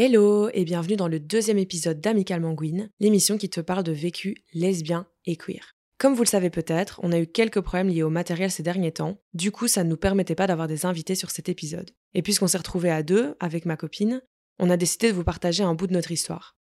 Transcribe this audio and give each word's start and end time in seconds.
Hello 0.00 0.48
et 0.54 0.64
bienvenue 0.64 0.94
dans 0.94 1.08
le 1.08 1.18
deuxième 1.18 1.58
épisode 1.58 2.00
d'Amical 2.00 2.40
Manguine, 2.40 2.88
l'émission 3.00 3.36
qui 3.36 3.50
te 3.50 3.60
parle 3.60 3.82
de 3.82 3.90
vécu 3.90 4.36
lesbien 4.54 5.08
et 5.26 5.34
queer. 5.34 5.74
Comme 5.98 6.14
vous 6.14 6.22
le 6.22 6.28
savez 6.28 6.50
peut-être, 6.50 7.00
on 7.02 7.10
a 7.10 7.18
eu 7.18 7.26
quelques 7.26 7.62
problèmes 7.62 7.88
liés 7.88 8.04
au 8.04 8.08
matériel 8.08 8.48
ces 8.52 8.62
derniers 8.62 8.92
temps, 8.92 9.18
du 9.34 9.50
coup 9.50 9.66
ça 9.66 9.82
ne 9.82 9.88
nous 9.88 9.96
permettait 9.96 10.36
pas 10.36 10.46
d'avoir 10.46 10.68
des 10.68 10.86
invités 10.86 11.16
sur 11.16 11.32
cet 11.32 11.48
épisode. 11.48 11.90
Et 12.14 12.22
puisqu'on 12.22 12.46
s'est 12.46 12.58
retrouvés 12.58 12.92
à 12.92 13.02
deux, 13.02 13.34
avec 13.40 13.66
ma 13.66 13.76
copine, 13.76 14.22
on 14.60 14.70
a 14.70 14.76
décidé 14.76 15.08
de 15.08 15.14
vous 15.14 15.24
partager 15.24 15.64
un 15.64 15.74
bout 15.74 15.88
de 15.88 15.94
notre 15.94 16.12
histoire. 16.12 16.56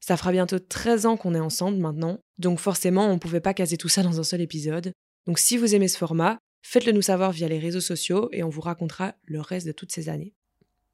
Ça 0.00 0.16
fera 0.16 0.32
bientôt 0.32 0.58
13 0.58 1.06
ans 1.06 1.16
qu'on 1.16 1.36
est 1.36 1.40
ensemble 1.40 1.78
maintenant, 1.78 2.18
donc 2.38 2.58
forcément 2.58 3.06
on 3.06 3.14
ne 3.14 3.20
pouvait 3.20 3.38
pas 3.38 3.54
caser 3.54 3.76
tout 3.76 3.88
ça 3.88 4.02
dans 4.02 4.18
un 4.18 4.24
seul 4.24 4.40
épisode. 4.40 4.90
Donc 5.28 5.38
si 5.38 5.56
vous 5.56 5.76
aimez 5.76 5.86
ce 5.86 5.98
format, 5.98 6.36
faites-le 6.62 6.90
nous 6.90 7.02
savoir 7.02 7.30
via 7.30 7.46
les 7.46 7.60
réseaux 7.60 7.80
sociaux 7.80 8.28
et 8.32 8.42
on 8.42 8.48
vous 8.48 8.60
racontera 8.60 9.14
le 9.22 9.40
reste 9.40 9.68
de 9.68 9.72
toutes 9.72 9.92
ces 9.92 10.08
années. 10.08 10.34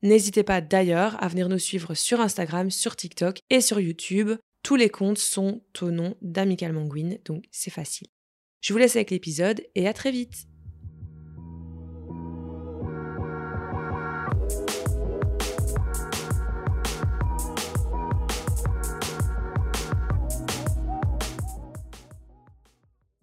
N'hésitez 0.02 0.44
pas 0.44 0.60
d'ailleurs 0.60 1.20
à 1.20 1.26
venir 1.26 1.48
nous 1.48 1.58
suivre 1.58 1.94
sur 1.94 2.20
Instagram, 2.20 2.70
sur 2.70 2.94
TikTok 2.94 3.40
et 3.50 3.60
sur 3.60 3.80
YouTube. 3.80 4.30
Tous 4.62 4.76
les 4.76 4.90
comptes 4.90 5.18
sont 5.18 5.60
au 5.80 5.90
nom 5.90 6.14
d'Amical 6.22 6.72
Manguine, 6.72 7.18
donc 7.24 7.44
c'est 7.50 7.70
facile. 7.70 8.06
Je 8.60 8.72
vous 8.72 8.78
laisse 8.78 8.94
avec 8.94 9.10
l'épisode 9.10 9.60
et 9.74 9.88
à 9.88 9.92
très 9.92 10.12
vite 10.12 10.46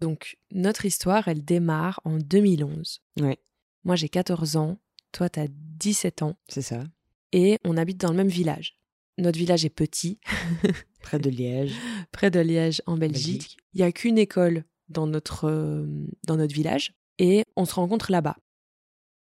Donc, 0.02 0.36
notre 0.52 0.84
histoire, 0.84 1.26
elle 1.26 1.42
démarre 1.42 2.00
en 2.04 2.18
2011. 2.18 3.00
Ouais. 3.20 3.38
Moi, 3.84 3.96
j'ai 3.96 4.10
14 4.10 4.56
ans, 4.56 4.78
toi, 5.16 5.30
t'as 5.30 5.46
17 5.48 6.20
ans, 6.22 6.36
C'est 6.48 6.60
ça. 6.62 6.84
et 7.32 7.56
on 7.64 7.78
habite 7.78 7.98
dans 7.98 8.10
le 8.10 8.16
même 8.16 8.28
village. 8.28 8.78
Notre 9.16 9.38
village 9.38 9.64
est 9.64 9.70
petit, 9.70 10.20
Près 11.00 11.18
de 11.18 11.30
Liège. 11.30 11.72
près 12.12 12.30
de 12.30 12.38
Liège, 12.38 12.82
en 12.84 12.98
Belgique. 12.98 13.56
Il 13.72 13.78
n'y 13.78 13.82
a 13.86 13.92
qu'une 13.92 14.18
école 14.18 14.64
dans 14.90 15.06
notre, 15.06 15.48
euh, 15.48 15.86
dans 16.26 16.36
notre 16.36 16.54
village, 16.54 16.92
et 17.18 17.44
on 17.56 17.64
se 17.64 17.74
rencontre 17.74 18.12
là-bas. 18.12 18.36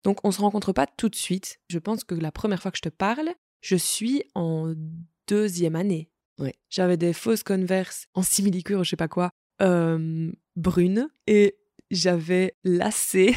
Donc, 0.04 0.20
on 0.24 0.32
se 0.32 0.40
rencontre 0.42 0.72
pas 0.72 0.86
tout 0.86 1.10
de 1.10 1.16
suite. 1.16 1.60
Je 1.68 1.80
pense 1.80 2.04
que 2.04 2.14
la 2.14 2.32
première 2.32 2.62
fois 2.62 2.70
que 2.70 2.78
je 2.78 2.84
te 2.84 2.90
parle, 2.90 3.30
je 3.62 3.76
suis 3.76 4.24
en 4.36 4.74
deuxième 5.28 5.76
année. 5.76 6.12
Ouais. 6.38 6.54
J'avais 6.70 6.98
des 6.98 7.14
fausses 7.14 7.44
converses 7.44 8.06
en 8.14 8.22
simili-cuir 8.22 8.80
ou 8.80 8.84
je 8.84 8.92
sais 8.92 8.96
pas 8.96 9.08
quoi, 9.08 9.32
euh, 9.64 10.32
brunes, 10.56 11.10
et 11.26 11.58
j'avais 11.90 12.56
lacé 12.64 13.36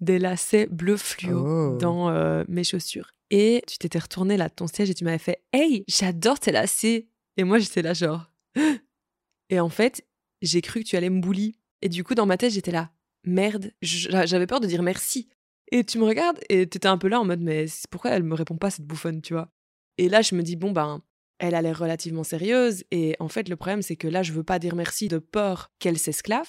des 0.00 0.18
lacets 0.18 0.66
bleu 0.66 0.96
fluo 0.96 1.44
Oh. 1.46 1.76
dans 1.78 2.08
euh, 2.10 2.44
mes 2.48 2.64
chaussures. 2.64 3.10
Et 3.30 3.62
tu 3.66 3.78
t'étais 3.78 3.98
retourné 3.98 4.36
là 4.36 4.48
de 4.48 4.54
ton 4.54 4.66
siège 4.66 4.90
et 4.90 4.94
tu 4.94 5.04
m'avais 5.04 5.18
fait 5.18 5.42
Hey, 5.52 5.84
j'adore 5.88 6.40
tes 6.40 6.52
lacets. 6.52 7.08
Et 7.36 7.44
moi, 7.44 7.58
j'étais 7.58 7.82
là, 7.82 7.92
genre. 7.94 8.30
Et 9.50 9.60
en 9.60 9.68
fait, 9.68 10.04
j'ai 10.42 10.60
cru 10.60 10.80
que 10.80 10.88
tu 10.88 10.96
allais 10.96 11.10
me 11.10 11.20
bully. 11.20 11.56
Et 11.82 11.88
du 11.88 12.04
coup, 12.04 12.14
dans 12.14 12.26
ma 12.26 12.36
tête, 12.36 12.52
j'étais 12.52 12.70
là. 12.70 12.90
Merde, 13.24 13.72
j'avais 13.82 14.46
peur 14.46 14.60
de 14.60 14.66
dire 14.66 14.82
merci. 14.82 15.28
Et 15.70 15.84
tu 15.84 15.98
me 15.98 16.04
regardes 16.04 16.38
et 16.48 16.66
t'étais 16.66 16.88
un 16.88 16.96
peu 16.98 17.08
là 17.08 17.20
en 17.20 17.24
mode 17.24 17.40
Mais 17.40 17.66
pourquoi 17.90 18.12
elle 18.12 18.22
me 18.22 18.34
répond 18.34 18.56
pas 18.56 18.70
cette 18.70 18.86
bouffonne, 18.86 19.20
tu 19.20 19.34
vois? 19.34 19.50
Et 19.98 20.08
là, 20.08 20.22
je 20.22 20.34
me 20.34 20.42
dis 20.42 20.56
Bon, 20.56 20.72
ben. 20.72 21.02
Elle 21.40 21.54
a 21.54 21.62
l'air 21.62 21.78
relativement 21.78 22.24
sérieuse 22.24 22.82
et 22.90 23.14
en 23.20 23.28
fait 23.28 23.48
le 23.48 23.54
problème 23.54 23.80
c'est 23.80 23.94
que 23.94 24.08
là 24.08 24.24
je 24.24 24.32
veux 24.32 24.42
pas 24.42 24.58
dire 24.58 24.74
merci 24.74 25.06
de 25.06 25.18
peur 25.18 25.70
qu'elle 25.78 25.96
s'esclave 25.96 26.48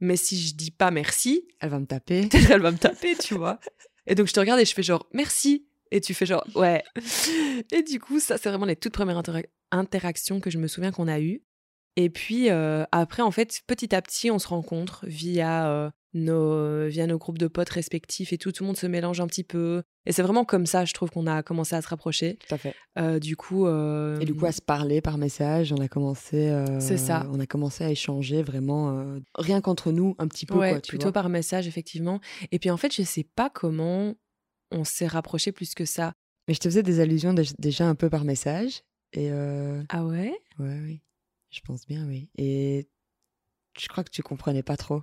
mais 0.00 0.16
si 0.16 0.38
je 0.40 0.54
dis 0.54 0.70
pas 0.70 0.90
merci 0.90 1.46
Elle 1.60 1.70
va 1.70 1.78
me 1.78 1.86
taper. 1.86 2.26
peut-être 2.28 2.50
elle 2.50 2.62
va 2.62 2.70
me 2.72 2.78
taper, 2.78 3.16
tu 3.20 3.34
vois. 3.34 3.58
Et 4.06 4.14
donc 4.14 4.26
je 4.26 4.32
te 4.32 4.40
regarde 4.40 4.60
et 4.60 4.64
je 4.64 4.74
fais 4.74 4.82
genre 4.82 5.06
merci. 5.12 5.66
Et 5.92 6.00
tu 6.00 6.14
fais 6.14 6.26
genre 6.26 6.44
ouais. 6.54 6.82
Et 7.72 7.82
du 7.82 7.98
coup, 7.98 8.20
ça, 8.20 8.38
c'est 8.38 8.48
vraiment 8.48 8.64
les 8.66 8.76
toutes 8.76 8.92
premières 8.92 9.18
intera- 9.20 9.44
interactions 9.72 10.40
que 10.40 10.48
je 10.50 10.58
me 10.58 10.68
souviens 10.68 10.92
qu'on 10.92 11.08
a 11.08 11.18
eues. 11.20 11.42
Et 11.96 12.10
puis 12.10 12.48
euh, 12.50 12.84
après, 12.92 13.22
en 13.22 13.30
fait, 13.32 13.60
petit 13.66 13.94
à 13.94 14.00
petit, 14.00 14.30
on 14.30 14.38
se 14.38 14.46
rencontre 14.48 15.04
via, 15.06 15.68
euh, 15.70 15.90
nos, 16.12 16.88
via 16.88 17.06
nos 17.06 17.18
groupes 17.18 17.38
de 17.38 17.46
potes 17.46 17.68
respectifs 17.70 18.32
et 18.32 18.38
tout. 18.38 18.52
Tout 18.52 18.64
le 18.64 18.68
monde 18.68 18.76
se 18.76 18.86
mélange 18.86 19.20
un 19.20 19.26
petit 19.26 19.44
peu. 19.44 19.82
Et 20.06 20.12
c'est 20.12 20.22
vraiment 20.22 20.44
comme 20.44 20.66
ça, 20.66 20.84
je 20.84 20.92
trouve, 20.94 21.10
qu'on 21.10 21.26
a 21.26 21.42
commencé 21.42 21.74
à 21.76 21.82
se 21.82 21.88
rapprocher. 21.88 22.36
Tout 22.48 22.54
à 22.54 22.58
fait. 22.58 22.74
Euh, 22.98 23.18
du 23.18 23.36
coup. 23.36 23.66
euh, 23.66 24.18
Et 24.20 24.24
du 24.24 24.34
coup, 24.34 24.46
à 24.46 24.52
se 24.52 24.60
parler 24.62 25.00
par 25.00 25.18
message, 25.18 25.72
on 25.72 25.76
a 25.80 25.88
commencé. 25.88 26.48
euh, 26.48 26.80
C'est 26.80 26.96
ça. 26.96 27.26
On 27.32 27.38
a 27.40 27.46
commencé 27.46 27.84
à 27.84 27.90
échanger 27.90 28.42
vraiment, 28.42 28.98
euh, 28.98 29.20
rien 29.36 29.60
qu'entre 29.60 29.92
nous, 29.92 30.14
un 30.18 30.26
petit 30.26 30.46
peu. 30.46 30.54
ouais, 30.56 30.70
quoi, 30.72 30.80
tu 30.80 30.88
plutôt 30.90 31.04
vois. 31.04 31.12
par 31.12 31.28
message, 31.28 31.68
effectivement. 31.68 32.20
Et 32.50 32.58
puis 32.58 32.70
en 32.70 32.76
fait, 32.76 32.92
je 32.94 33.02
sais 33.02 33.24
pas 33.24 33.50
comment 33.50 34.14
on 34.72 34.84
s'est 34.84 35.06
rapprochés 35.06 35.52
plus 35.52 35.74
que 35.74 35.84
ça. 35.84 36.12
Mais 36.48 36.54
je 36.54 36.60
te 36.60 36.68
faisais 36.68 36.82
des 36.82 37.00
allusions 37.00 37.32
dé- 37.34 37.44
déjà 37.58 37.86
un 37.88 37.94
peu 37.94 38.08
par 38.10 38.24
message. 38.24 38.82
Et 39.12 39.30
euh, 39.30 39.82
Ah 39.88 40.04
ouais? 40.04 40.32
ouais, 40.58 40.80
oui. 40.84 41.02
Je 41.50 41.60
pense 41.60 41.86
bien, 41.86 42.06
oui. 42.06 42.28
Et 42.38 42.88
je 43.78 43.88
crois 43.88 44.02
que 44.04 44.10
tu 44.10 44.22
comprenais 44.22 44.62
pas 44.62 44.76
trop. 44.76 45.02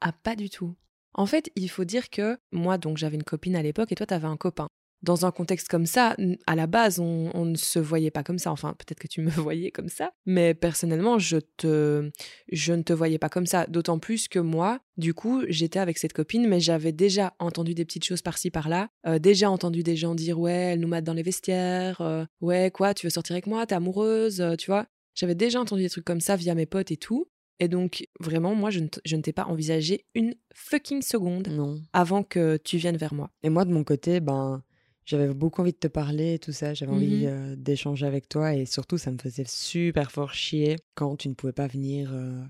Ah, 0.00 0.12
pas 0.12 0.36
du 0.36 0.50
tout. 0.50 0.74
En 1.14 1.26
fait, 1.26 1.50
il 1.56 1.68
faut 1.68 1.84
dire 1.84 2.10
que 2.10 2.38
moi, 2.52 2.78
donc, 2.78 2.96
j'avais 2.98 3.16
une 3.16 3.24
copine 3.24 3.56
à 3.56 3.62
l'époque 3.62 3.90
et 3.92 3.94
toi, 3.94 4.06
t'avais 4.06 4.26
un 4.28 4.36
copain. 4.36 4.68
Dans 5.02 5.24
un 5.26 5.30
contexte 5.30 5.68
comme 5.68 5.86
ça, 5.86 6.16
à 6.48 6.56
la 6.56 6.66
base, 6.66 6.98
on, 6.98 7.30
on 7.32 7.44
ne 7.44 7.54
se 7.54 7.78
voyait 7.78 8.10
pas 8.10 8.24
comme 8.24 8.38
ça. 8.38 8.50
Enfin, 8.50 8.74
peut-être 8.74 8.98
que 8.98 9.06
tu 9.06 9.20
me 9.20 9.30
voyais 9.30 9.70
comme 9.70 9.88
ça, 9.88 10.10
mais 10.26 10.54
personnellement, 10.54 11.18
je 11.20 11.38
te, 11.56 12.10
je 12.50 12.72
ne 12.72 12.82
te 12.82 12.92
voyais 12.92 13.18
pas 13.18 13.28
comme 13.28 13.46
ça. 13.46 13.66
D'autant 13.66 14.00
plus 14.00 14.26
que 14.26 14.40
moi, 14.40 14.80
du 14.96 15.14
coup, 15.14 15.44
j'étais 15.48 15.78
avec 15.78 15.98
cette 15.98 16.12
copine, 16.12 16.48
mais 16.48 16.58
j'avais 16.58 16.90
déjà 16.92 17.34
entendu 17.38 17.74
des 17.74 17.84
petites 17.84 18.04
choses 18.04 18.22
par-ci 18.22 18.50
par-là. 18.50 18.88
Euh, 19.06 19.20
déjà 19.20 19.50
entendu 19.50 19.84
des 19.84 19.94
gens 19.94 20.16
dire 20.16 20.38
ouais, 20.40 20.72
elle 20.72 20.80
nous 20.80 20.88
mate 20.88 21.04
dans 21.04 21.14
les 21.14 21.22
vestiaires. 21.22 22.00
euh, 22.00 22.24
ouais, 22.40 22.72
quoi, 22.72 22.92
tu 22.92 23.06
veux 23.06 23.10
sortir 23.10 23.34
avec 23.34 23.46
moi 23.46 23.66
T'es 23.66 23.76
amoureuse 23.76 24.40
euh, 24.40 24.56
Tu 24.56 24.66
vois 24.68 24.86
J'avais 25.14 25.36
déjà 25.36 25.60
entendu 25.60 25.82
des 25.82 25.90
trucs 25.90 26.04
comme 26.04 26.20
ça 26.20 26.34
via 26.34 26.56
mes 26.56 26.66
potes 26.66 26.90
et 26.90 26.96
tout. 26.96 27.28
Et 27.60 27.68
donc, 27.68 28.06
vraiment, 28.20 28.54
moi, 28.54 28.70
je 28.70 28.80
ne, 28.80 28.86
t- 28.86 29.00
je 29.04 29.16
ne 29.16 29.22
t'ai 29.22 29.32
pas 29.32 29.44
envisagé 29.46 30.04
une 30.14 30.34
fucking 30.54 31.02
seconde 31.02 31.48
Non. 31.48 31.80
avant 31.92 32.22
que 32.22 32.56
tu 32.56 32.76
viennes 32.76 32.96
vers 32.96 33.14
moi. 33.14 33.30
Et 33.42 33.50
moi, 33.50 33.64
de 33.64 33.72
mon 33.72 33.82
côté, 33.84 34.20
ben, 34.20 34.62
j'avais 35.04 35.32
beaucoup 35.34 35.60
envie 35.62 35.72
de 35.72 35.76
te 35.78 35.88
parler 35.88 36.34
et 36.34 36.38
tout 36.38 36.52
ça. 36.52 36.74
J'avais 36.74 36.92
envie 36.92 37.24
Mhm. 37.26 37.32
euh, 37.32 37.56
d'échanger 37.56 38.06
avec 38.06 38.28
toi. 38.28 38.54
Et 38.54 38.64
surtout, 38.64 38.96
ça 38.98 39.10
me 39.10 39.18
faisait 39.18 39.44
super 39.46 40.12
fort 40.12 40.34
chier 40.34 40.76
quand 40.94 41.16
tu 41.16 41.28
ne 41.28 41.34
pouvais 41.34 41.52
pas 41.52 41.66
venir 41.66 42.10
euh, 42.12 42.42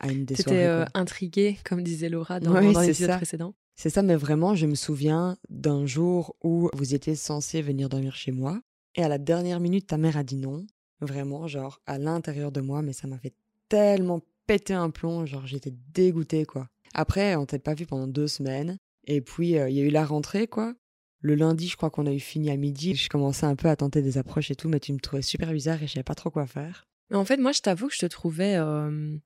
à 0.00 0.08
une 0.12 0.24
des 0.26 0.34
T'étais 0.34 0.42
soirées. 0.50 0.66
euh, 0.66 0.84
quoi. 0.84 1.00
intriguée, 1.00 1.58
comme 1.64 1.82
disait 1.82 2.08
Laura 2.10 2.38
dans, 2.40 2.52
Ouais, 2.52 2.72
dans 2.72 2.80
l'épisode 2.80 3.16
précédent. 3.16 3.54
C'est 3.78 3.90
ça, 3.90 4.02
mais 4.02 4.16
vraiment, 4.16 4.54
je 4.54 4.66
me 4.66 4.74
souviens 4.74 5.36
d'un 5.48 5.86
jour 5.86 6.36
où 6.42 6.68
vous 6.74 6.94
étiez 6.94 7.14
censé 7.14 7.62
venir 7.62 7.88
dormir 7.88 8.16
chez 8.16 8.32
moi. 8.32 8.60
Et 8.96 9.02
à 9.02 9.08
la 9.08 9.18
dernière 9.18 9.60
minute, 9.60 9.86
ta 9.86 9.96
mère 9.98 10.16
a 10.16 10.24
dit 10.24 10.36
non. 10.36 10.66
Vraiment, 11.02 11.46
genre, 11.46 11.80
à 11.86 11.98
l'intérieur 11.98 12.52
de 12.52 12.60
moi, 12.62 12.80
mais 12.82 12.94
ça 12.94 13.06
m'a 13.06 13.18
fait 13.18 13.34
tellement 13.68 14.20
péter 14.46 14.74
un 14.74 14.90
plomb. 14.90 15.26
Genre, 15.26 15.46
j'étais 15.46 15.74
dégoûtée, 15.92 16.44
quoi. 16.44 16.68
Après, 16.94 17.36
on 17.36 17.46
t'avait 17.46 17.62
pas 17.62 17.74
vu 17.74 17.86
pendant 17.86 18.06
deux 18.06 18.28
semaines. 18.28 18.78
Et 19.06 19.20
puis, 19.20 19.58
euh, 19.58 19.68
il 19.68 19.76
y 19.76 19.80
a 19.80 19.84
eu 19.84 19.90
la 19.90 20.04
rentrée, 20.04 20.46
quoi. 20.46 20.74
Le 21.20 21.34
lundi, 21.34 21.68
je 21.68 21.76
crois 21.76 21.90
qu'on 21.90 22.06
a 22.06 22.12
eu 22.12 22.20
fini 22.20 22.50
à 22.50 22.56
midi. 22.56 22.94
Je 22.94 23.08
commençais 23.08 23.46
un 23.46 23.56
peu 23.56 23.68
à 23.68 23.76
tenter 23.76 24.02
des 24.02 24.18
approches 24.18 24.50
et 24.50 24.56
tout, 24.56 24.68
mais 24.68 24.80
tu 24.80 24.92
me 24.92 24.98
trouvais 24.98 25.22
super 25.22 25.52
bizarre 25.52 25.82
et 25.82 25.86
je 25.86 25.94
savais 25.94 26.04
pas 26.04 26.14
trop 26.14 26.30
quoi 26.30 26.46
faire. 26.46 26.86
Mais 27.10 27.16
en 27.16 27.24
fait, 27.24 27.36
moi, 27.36 27.52
je 27.52 27.60
t'avoue 27.60 27.88
que 27.88 27.94
je 27.94 28.00
te 28.00 28.06
trouvais 28.06 28.56
euh, 28.56 29.16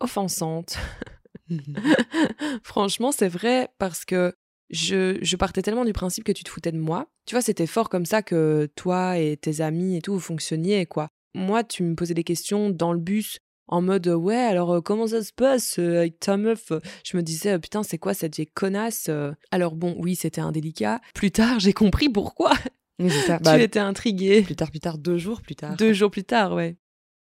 offensante. 0.00 0.78
Franchement, 2.62 3.12
c'est 3.12 3.28
vrai 3.28 3.68
parce 3.78 4.04
que 4.04 4.34
je, 4.70 5.18
je 5.22 5.36
partais 5.36 5.62
tellement 5.62 5.84
du 5.84 5.92
principe 5.92 6.24
que 6.24 6.32
tu 6.32 6.44
te 6.44 6.50
foutais 6.50 6.72
de 6.72 6.78
moi. 6.78 7.08
Tu 7.26 7.34
vois, 7.34 7.42
c'était 7.42 7.66
fort 7.66 7.88
comme 7.88 8.06
ça 8.06 8.22
que 8.22 8.68
toi 8.76 9.18
et 9.18 9.36
tes 9.36 9.60
amis 9.60 9.96
et 9.96 10.02
tout, 10.02 10.12
vous 10.14 10.20
fonctionniez, 10.20 10.86
quoi. 10.86 11.08
Moi, 11.34 11.64
tu 11.64 11.82
me 11.82 11.94
posais 11.94 12.14
des 12.14 12.24
questions 12.24 12.70
dans 12.70 12.92
le 12.92 12.98
bus 12.98 13.38
en 13.68 13.82
mode 13.82 14.08
ouais, 14.08 14.36
alors 14.36 14.76
euh, 14.76 14.80
comment 14.80 15.06
ça 15.06 15.22
se 15.22 15.32
passe 15.32 15.78
euh, 15.78 15.98
avec 15.98 16.18
ta 16.18 16.36
meuf? 16.36 16.72
Je 17.04 17.16
me 17.16 17.22
disais 17.22 17.52
euh, 17.52 17.58
putain, 17.58 17.82
c'est 17.82 17.98
quoi 17.98 18.14
cette 18.14 18.36
vieille 18.36 18.46
connasse 18.46 19.06
euh? 19.08 19.32
Alors 19.50 19.74
bon, 19.74 19.94
oui, 19.98 20.16
c'était 20.16 20.40
indélicat. 20.40 21.00
Plus 21.14 21.30
tard, 21.30 21.60
j'ai 21.60 21.72
compris 21.72 22.08
pourquoi 22.08 22.52
Oui, 22.98 23.10
ça. 23.10 23.38
Bah, 23.42 23.56
tu 23.56 23.62
étais 23.62 23.78
intriguée. 23.78 24.42
plus 24.42 24.56
tard, 24.56 24.70
plus 24.70 24.80
tard, 24.80 24.98
deux 24.98 25.18
jours 25.18 25.42
plus 25.42 25.54
tard. 25.54 25.76
Deux 25.76 25.92
jours 25.92 26.10
plus 26.10 26.24
tard, 26.24 26.54
ouais. 26.54 26.76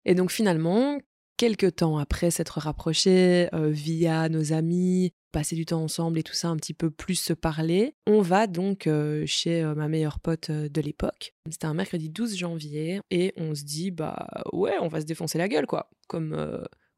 Et 0.05 0.14
donc 0.14 0.31
finalement, 0.31 0.99
quelques 1.38 1.76
temps 1.76 1.96
après 1.96 2.31
s'être 2.31 2.58
rapprochés 2.58 3.49
euh, 3.55 3.70
via 3.70 4.29
nos 4.29 4.52
amis, 4.52 5.12
passer 5.32 5.56
du 5.56 5.64
temps 5.64 5.82
ensemble 5.82 6.19
et 6.19 6.23
tout 6.23 6.35
ça, 6.35 6.49
un 6.49 6.56
petit 6.56 6.75
peu 6.75 6.90
plus 6.90 7.14
se 7.14 7.32
parler, 7.32 7.94
on 8.06 8.20
va 8.20 8.46
donc 8.46 8.87
euh, 8.87 9.25
chez 9.25 9.62
euh, 9.62 9.75
ma 9.75 9.88
meilleure 9.88 10.20
pote 10.20 10.50
de 10.50 10.81
l'époque. 10.82 11.32
C'était 11.50 11.67
un 11.67 11.75
mercredi 11.75 12.11
12 12.11 12.37
janvier 12.37 13.00
et 13.11 13.32
on 13.37 13.55
se 13.55 13.62
dit 13.62 13.90
bah 13.90 14.29
ouais, 14.52 14.75
on 14.82 14.88
va 14.88 15.00
se 15.00 15.06
défoncer 15.06 15.38
la 15.38 15.49
gueule 15.49 15.67
quoi, 15.67 15.88
comme 16.08 16.37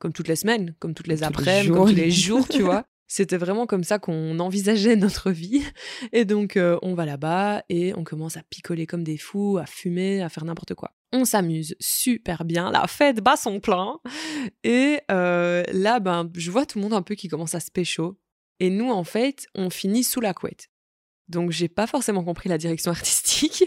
comme 0.00 0.12
toutes 0.12 0.28
les 0.28 0.36
semaines, 0.36 0.74
comme 0.80 0.94
toutes 0.94 1.06
les 1.06 1.22
après-midi, 1.22 1.68
comme 1.68 1.88
tous 1.88 1.94
les 1.94 2.10
jours, 2.10 2.48
tu 2.48 2.62
vois. 2.62 2.86
C'était 3.12 3.38
vraiment 3.38 3.66
comme 3.66 3.82
ça 3.82 3.98
qu'on 3.98 4.38
envisageait 4.38 4.94
notre 4.94 5.32
vie. 5.32 5.64
Et 6.12 6.24
donc, 6.24 6.56
euh, 6.56 6.78
on 6.80 6.94
va 6.94 7.04
là-bas 7.04 7.64
et 7.68 7.92
on 7.96 8.04
commence 8.04 8.36
à 8.36 8.42
picoler 8.48 8.86
comme 8.86 9.02
des 9.02 9.16
fous, 9.16 9.58
à 9.58 9.66
fumer, 9.66 10.22
à 10.22 10.28
faire 10.28 10.44
n'importe 10.44 10.74
quoi. 10.74 10.92
On 11.12 11.24
s'amuse 11.24 11.74
super 11.80 12.44
bien, 12.44 12.70
la 12.70 12.86
fête 12.86 13.20
bat 13.20 13.36
son 13.36 13.58
plein. 13.60 13.98
Et 14.62 15.00
euh, 15.10 15.64
là, 15.72 15.98
ben, 15.98 16.30
je 16.34 16.50
vois 16.50 16.66
tout 16.66 16.78
le 16.78 16.82
monde 16.84 16.92
un 16.94 17.02
peu 17.02 17.14
qui 17.16 17.28
commence 17.28 17.54
à 17.54 17.60
se 17.60 17.70
pécho. 17.70 18.18
Et 18.60 18.70
nous, 18.70 18.90
en 18.90 19.04
fait, 19.04 19.46
on 19.54 19.70
finit 19.70 20.04
sous 20.04 20.20
la 20.20 20.34
couette. 20.34 20.68
Donc, 21.28 21.50
j'ai 21.50 21.68
pas 21.68 21.86
forcément 21.86 22.24
compris 22.24 22.48
la 22.48 22.58
direction 22.58 22.90
artistique. 22.92 23.64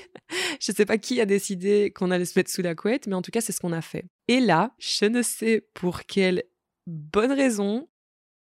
je 0.61 0.71
sais 0.71 0.85
pas 0.85 0.97
qui 0.97 1.19
a 1.19 1.25
décidé 1.25 1.91
qu'on 1.91 2.11
allait 2.11 2.25
se 2.25 2.37
mettre 2.37 2.51
sous 2.51 2.61
la 2.61 2.75
couette, 2.75 3.07
mais 3.07 3.15
en 3.15 3.21
tout 3.21 3.31
cas, 3.31 3.41
c'est 3.41 3.51
ce 3.51 3.59
qu'on 3.59 3.73
a 3.73 3.81
fait. 3.81 4.05
Et 4.27 4.39
là, 4.39 4.73
je 4.79 5.05
ne 5.05 5.21
sais 5.21 5.67
pour 5.73 6.03
quelle 6.03 6.43
bonne 6.87 7.31
raison, 7.31 7.89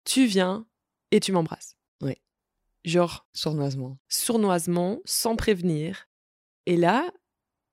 tu 0.04 0.26
viens 0.26 0.66
et 1.10 1.20
tu 1.20 1.32
m'embrasses. 1.32 1.76
Ouais. 2.00 2.20
Genre, 2.84 3.26
Sournoisement. 3.32 3.98
sournoisement, 4.08 5.00
sans 5.04 5.36
prévenir. 5.36 6.08
Et 6.66 6.76
là, 6.76 7.10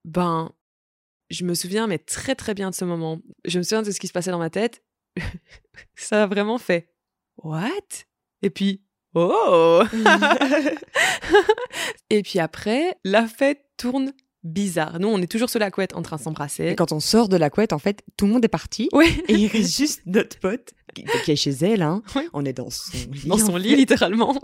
ben, 0.05 0.51
je 1.31 1.45
me 1.45 1.53
souviens, 1.53 1.87
mais 1.87 1.97
très 1.97 2.35
très 2.35 2.53
bien 2.53 2.69
de 2.69 2.75
ce 2.75 2.85
moment. 2.85 3.19
Je 3.45 3.57
me 3.57 3.63
souviens 3.63 3.81
de 3.81 3.91
ce 3.91 3.99
qui 3.99 4.07
se 4.07 4.13
passait 4.13 4.31
dans 4.31 4.39
ma 4.39 4.49
tête. 4.49 4.83
Ça 5.95 6.23
a 6.23 6.27
vraiment 6.27 6.57
fait 6.57 6.89
What? 7.37 7.69
Et 8.41 8.49
puis 8.49 8.81
Oh 9.13 9.83
Et 12.09 12.23
puis 12.23 12.39
après, 12.39 12.95
la 13.03 13.27
fête 13.27 13.63
tourne 13.77 14.13
bizarre. 14.43 14.99
Nous, 14.99 15.07
on 15.07 15.21
est 15.21 15.31
toujours 15.31 15.49
sous 15.49 15.59
la 15.59 15.71
couette 15.71 15.95
en 15.95 16.01
train 16.01 16.17
de 16.17 16.21
s'embrasser. 16.21 16.67
Et 16.67 16.75
quand 16.75 16.91
on 16.91 16.99
sort 16.99 17.29
de 17.29 17.37
la 17.37 17.49
couette, 17.49 17.73
en 17.73 17.79
fait, 17.79 18.03
tout 18.17 18.25
le 18.25 18.33
monde 18.33 18.45
est 18.45 18.49
parti. 18.49 18.89
Oui, 18.93 19.21
Et 19.27 19.33
il 19.33 19.47
reste 19.47 19.75
juste 19.75 20.01
notre 20.05 20.39
pote 20.39 20.73
qui, 20.95 21.05
qui 21.25 21.31
est 21.31 21.35
chez 21.35 21.51
elle. 21.51 21.81
Hein. 21.81 22.01
Oui. 22.15 22.23
On 22.33 22.45
est 22.45 22.53
dans 22.53 22.69
son 22.69 22.97
lit. 23.11 23.27
dans 23.27 23.37
son 23.37 23.57
lit, 23.57 23.75
littéralement. 23.75 24.41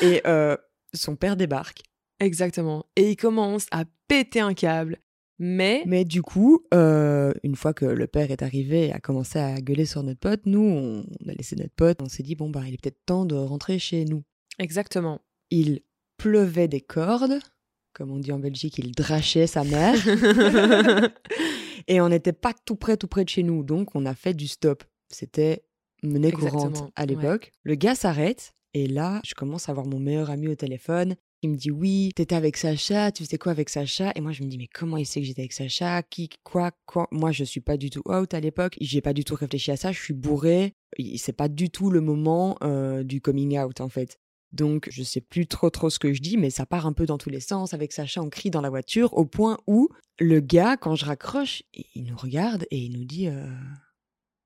Et 0.00 0.22
euh, 0.26 0.56
son 0.94 1.16
père 1.16 1.36
débarque. 1.36 1.82
Exactement. 2.20 2.86
Et 2.96 3.10
il 3.10 3.16
commence 3.16 3.66
à 3.70 3.84
péter 4.06 4.40
un 4.40 4.54
câble. 4.54 4.98
Mais 5.38 5.84
Mais 5.86 6.04
du 6.04 6.22
coup, 6.22 6.64
euh, 6.74 7.32
une 7.44 7.54
fois 7.54 7.72
que 7.72 7.84
le 7.84 8.06
père 8.06 8.30
est 8.30 8.42
arrivé 8.42 8.86
et 8.86 8.92
a 8.92 8.98
commencé 8.98 9.38
à 9.38 9.60
gueuler 9.60 9.86
sur 9.86 10.02
notre 10.02 10.18
pote, 10.18 10.40
nous, 10.46 10.60
on, 10.60 11.28
a 11.28 11.32
laissé 11.32 11.54
notre 11.56 11.74
pote. 11.74 11.98
On 12.02 12.08
s'est 12.08 12.22
dit, 12.22 12.34
bon, 12.34 12.50
bah, 12.50 12.62
il 12.66 12.74
est 12.74 12.82
peut-être 12.82 13.04
temps 13.06 13.24
de 13.24 13.36
rentrer 13.36 13.78
chez 13.78 14.04
nous. 14.04 14.22
exactement. 14.58 15.20
Il 15.50 15.80
pleuvait 16.16 16.68
des 16.68 16.80
cordes. 16.80 17.38
Comme 17.94 18.10
on 18.10 18.18
dit 18.18 18.32
en 18.32 18.38
Belgique, 18.38 18.78
il 18.78 18.92
drachait 18.92 19.46
sa 19.46 19.64
mère. 19.64 19.96
et 21.88 22.00
on 22.00 22.08
n'était 22.08 22.32
pas 22.32 22.52
tout 22.64 22.76
près, 22.76 22.96
tout 22.96 23.08
près 23.08 23.24
de 23.24 23.28
chez 23.28 23.42
nous. 23.42 23.62
Donc, 23.62 23.94
on 23.94 24.04
a 24.06 24.14
fait 24.14 24.34
du 24.34 24.46
stop. 24.46 24.84
C'était 25.10 25.64
monnaie 26.02 26.32
courante 26.32 26.90
à 26.96 27.02
ouais. 27.02 27.06
l'époque. 27.06 27.52
Le 27.62 27.74
gars 27.76 27.94
s'arrête. 27.94 28.54
Et 28.74 28.86
là, 28.86 29.20
je 29.24 29.34
commence 29.34 29.68
à 29.68 29.72
voir 29.72 29.86
mon 29.86 29.98
meilleur 29.98 30.30
ami 30.30 30.48
au 30.48 30.54
téléphone. 30.54 31.16
Il 31.42 31.50
me 31.50 31.56
dit 31.56 31.70
oui, 31.70 32.10
t'étais 32.16 32.34
avec 32.34 32.56
Sacha, 32.56 33.12
tu 33.12 33.24
faisais 33.24 33.38
quoi 33.38 33.52
avec 33.52 33.68
Sacha? 33.68 34.12
Et 34.16 34.20
moi 34.20 34.32
je 34.32 34.42
me 34.42 34.48
dis 34.48 34.58
mais 34.58 34.66
comment 34.66 34.96
il 34.96 35.06
sait 35.06 35.20
que 35.20 35.26
j'étais 35.26 35.42
avec 35.42 35.52
Sacha? 35.52 36.02
Qui, 36.02 36.28
quoi, 36.42 36.72
quoi 36.84 37.06
Moi 37.12 37.30
je 37.30 37.44
suis 37.44 37.60
pas 37.60 37.76
du 37.76 37.90
tout 37.90 38.02
out 38.08 38.34
à 38.34 38.40
l'époque. 38.40 38.76
J'ai 38.80 39.00
pas 39.00 39.12
du 39.12 39.24
tout 39.24 39.36
réfléchi 39.36 39.70
à 39.70 39.76
ça. 39.76 39.92
Je 39.92 40.00
suis 40.00 40.14
bourré. 40.14 40.74
C'est 41.16 41.36
pas 41.36 41.48
du 41.48 41.70
tout 41.70 41.90
le 41.90 42.00
moment 42.00 42.56
euh, 42.62 43.04
du 43.04 43.20
coming 43.20 43.58
out 43.58 43.80
en 43.80 43.88
fait. 43.88 44.18
Donc 44.50 44.88
je 44.90 45.02
sais 45.02 45.20
plus 45.20 45.46
trop 45.46 45.70
trop 45.70 45.90
ce 45.90 45.98
que 45.98 46.12
je 46.12 46.20
dis, 46.20 46.36
mais 46.38 46.50
ça 46.50 46.66
part 46.66 46.86
un 46.86 46.92
peu 46.92 47.06
dans 47.06 47.18
tous 47.18 47.30
les 47.30 47.40
sens. 47.40 47.72
Avec 47.72 47.92
Sacha, 47.92 48.20
on 48.20 48.30
crie 48.30 48.50
dans 48.50 48.62
la 48.62 48.70
voiture 48.70 49.14
au 49.14 49.24
point 49.24 49.58
où 49.66 49.88
le 50.18 50.40
gars, 50.40 50.76
quand 50.76 50.96
je 50.96 51.04
raccroche, 51.04 51.62
il 51.94 52.04
nous 52.04 52.16
regarde 52.16 52.66
et 52.72 52.78
il 52.78 52.98
nous 52.98 53.04
dit 53.04 53.28
euh, 53.28 53.46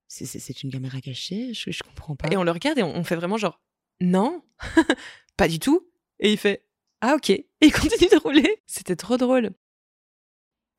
c'est- 0.08 0.62
une 0.62 0.70
caméra 0.70 1.00
cachée? 1.00 1.54
Je, 1.54 1.82
comprends 1.82 2.16
pas. 2.16 2.28
Et 2.30 2.36
on 2.36 2.44
le 2.44 2.50
regarde 2.50 2.78
et 2.78 2.82
on 2.82 3.02
fait 3.04 3.16
vraiment 3.16 3.38
genre 3.38 3.60
non, 4.00 4.42
pas 5.36 5.48
du 5.48 5.58
tout. 5.58 5.88
Et 6.18 6.32
il 6.32 6.38
fait 6.38 6.66
ah 7.02 7.14
ok. 7.16 7.30
Et 7.30 7.46
il 7.60 7.72
continue 7.72 8.08
de 8.10 8.18
rouler. 8.22 8.56
C'était 8.66 8.96
trop 8.96 9.16
drôle. 9.16 9.50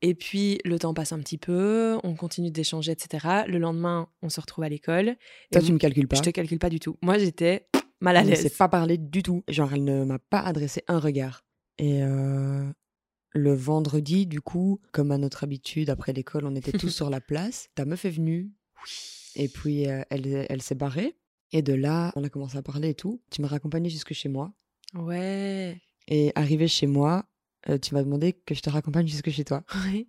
Et 0.02 0.14
puis 0.14 0.58
le 0.64 0.78
temps 0.78 0.92
passe 0.92 1.12
un 1.12 1.20
petit 1.20 1.38
peu, 1.38 1.98
on 2.02 2.14
continue 2.14 2.50
d'échanger, 2.50 2.92
etc. 2.92 3.44
Le 3.46 3.58
lendemain, 3.58 4.08
on 4.22 4.28
se 4.28 4.40
retrouve 4.40 4.64
à 4.64 4.68
l'école. 4.68 5.16
Toi, 5.52 5.62
tu 5.62 5.72
me 5.72 5.78
calcules 5.78 6.08
pas. 6.08 6.16
Je 6.16 6.22
te 6.22 6.30
calcule 6.30 6.58
pas 6.58 6.70
du 6.70 6.80
tout. 6.80 6.98
Moi, 7.02 7.18
j'étais 7.18 7.68
mal 8.00 8.16
à 8.16 8.20
Elle 8.20 8.30
ne 8.30 8.34
s'est 8.34 8.44
l'aise. 8.44 8.56
pas 8.56 8.68
parlé 8.68 8.98
du 8.98 9.22
tout. 9.22 9.44
Genre, 9.48 9.72
elle 9.72 9.84
ne 9.84 10.04
m'a 10.04 10.18
pas 10.18 10.40
adressé 10.40 10.82
un 10.88 10.98
regard. 10.98 11.44
Et 11.78 12.02
euh, 12.02 12.66
le 13.30 13.54
vendredi, 13.54 14.26
du 14.26 14.40
coup, 14.40 14.80
comme 14.92 15.10
à 15.10 15.18
notre 15.18 15.44
habitude, 15.44 15.88
après 15.90 16.12
l'école, 16.12 16.44
on 16.46 16.54
était 16.54 16.72
tous 16.72 16.88
sur 16.90 17.08
la 17.08 17.20
place. 17.20 17.68
Ta 17.74 17.84
meuf 17.84 18.04
est 18.04 18.10
venue. 18.10 18.50
Et 19.36 19.48
puis, 19.48 19.88
euh, 19.88 20.02
elle, 20.10 20.46
elle 20.48 20.62
s'est 20.62 20.74
barrée. 20.74 21.16
Et 21.52 21.62
de 21.62 21.72
là, 21.72 22.12
on 22.16 22.24
a 22.24 22.28
commencé 22.28 22.58
à 22.58 22.62
parler 22.62 22.90
et 22.90 22.94
tout. 22.94 23.22
Tu 23.30 23.40
m'as 23.40 23.48
raccompagnée 23.48 23.88
jusque 23.88 24.12
chez 24.12 24.28
moi. 24.28 24.52
Ouais. 24.94 25.80
Et 26.08 26.32
arrivé 26.34 26.68
chez 26.68 26.86
moi, 26.86 27.26
euh, 27.68 27.78
tu 27.78 27.94
m'as 27.94 28.02
demandé 28.02 28.32
que 28.32 28.54
je 28.54 28.60
te 28.60 28.70
raccompagne 28.70 29.06
jusque 29.06 29.30
chez 29.30 29.44
toi. 29.44 29.62
Ouais. 29.86 30.06